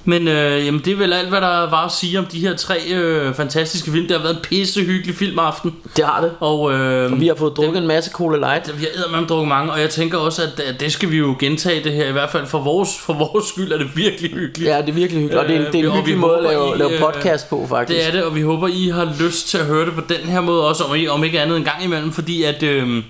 [0.09, 2.57] Men øh, jamen, det er vel alt, hvad der var at sige om de her
[2.57, 4.07] tre øh, fantastiske film.
[4.07, 5.74] Det har været en pissehyggelig filmaften.
[5.97, 6.33] Det har det.
[6.41, 9.49] Og, øh, og vi har fået drukket en masse Cola Light Vi har eddermame drukket
[9.49, 12.09] mange, og jeg tænker også, at, at det skal vi jo gentage det her.
[12.09, 14.70] I hvert fald for vores, for vores skyld er det virkelig hyggeligt.
[14.70, 16.18] Ja, det er virkelig hyggeligt, og det er en- det er en Øh, vi hyggelig
[16.18, 17.99] måde at lave- I, lave øh, podcast på, faktisk.
[17.99, 20.29] Det er det, og vi håber, I har lyst til at høre det på den
[20.29, 22.62] her måde også, om, I, om ikke andet en gang imellem, fordi at...
[22.62, 23.03] Øh,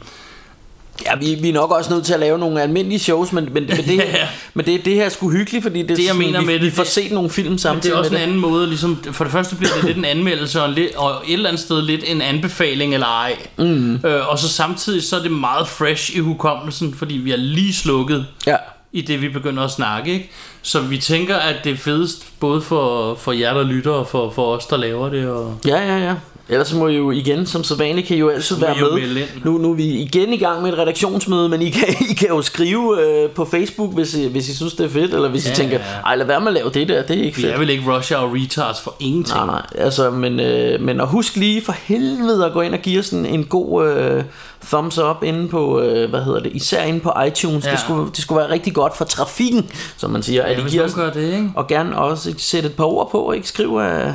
[1.05, 3.67] Ja, vi, vi er nok også nødt til at lave nogle almindelige shows, men, men,
[3.67, 4.29] men, det, Ja.
[4.55, 6.47] men det, det her er sgu hyggeligt, fordi det, er Det, jeg sådan, mener vi,
[6.47, 8.23] med det, vi får det- set nogle film Men det samtidig er også en med
[8.23, 11.33] anden måde, ligesom, for det første bliver det lidt en anmeldelse, og, lidt, og et
[11.33, 13.37] eller andet sted lidt en anbefaling eller ej.
[13.59, 13.95] Mm.
[13.95, 17.75] Øh, og så samtidig så er det meget fresh i hukommelsen, fordi vi har lige
[17.75, 18.57] slukket ja.
[18.93, 20.13] i det, vi begynder at snakke.
[20.13, 20.31] Ikke?
[20.63, 24.31] Så vi tænker, at det er fedest både for, for jer, der lytter, og for,
[24.31, 25.29] for os, der laver det.
[25.29, 25.59] Og...
[25.67, 26.15] Ja, ja, ja.
[26.49, 29.23] Ellers må I jo igen, som så vanligt, kan I jo altid være jo med.
[29.45, 32.29] Nu, nu er vi igen i gang med et redaktionsmøde, men I kan, I kan
[32.29, 35.47] jo skrive øh, på Facebook, hvis I, hvis I synes, det er fedt, eller hvis
[35.47, 37.43] Ja, I tænker, ej, lad være med at lave det der, det er ikke Vi
[37.43, 37.55] fedt.
[37.55, 39.37] er vel ikke Russia og Retards for ingenting.
[39.39, 42.81] Nej, nej, altså, men, øh, men og husk lige for helvede at gå ind og
[42.81, 44.25] give os en, en god øh,
[44.67, 47.65] thumbs up inde på, øh, hvad hedder det, især inde på iTunes.
[47.67, 47.71] Ja.
[47.71, 50.43] Det, skulle, det skulle være rigtig godt for trafikken, som man siger.
[50.47, 51.51] Ja, at I giver os, det, ikke?
[51.55, 54.13] Og gerne også sætte et par ord på, ikke skrive øh,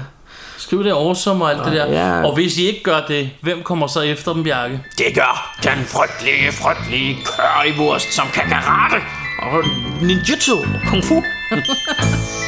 [0.61, 1.85] Skriv det awesome og alt det der.
[1.91, 2.23] Ja.
[2.25, 4.79] Og hvis I ikke gør det, hvem kommer så efter dem, Bjarke?
[4.97, 9.03] Det gør den frygtelige, frygtelige currywurst, som kan karate
[9.41, 9.63] og
[10.01, 11.23] ninjutsu og kung fu.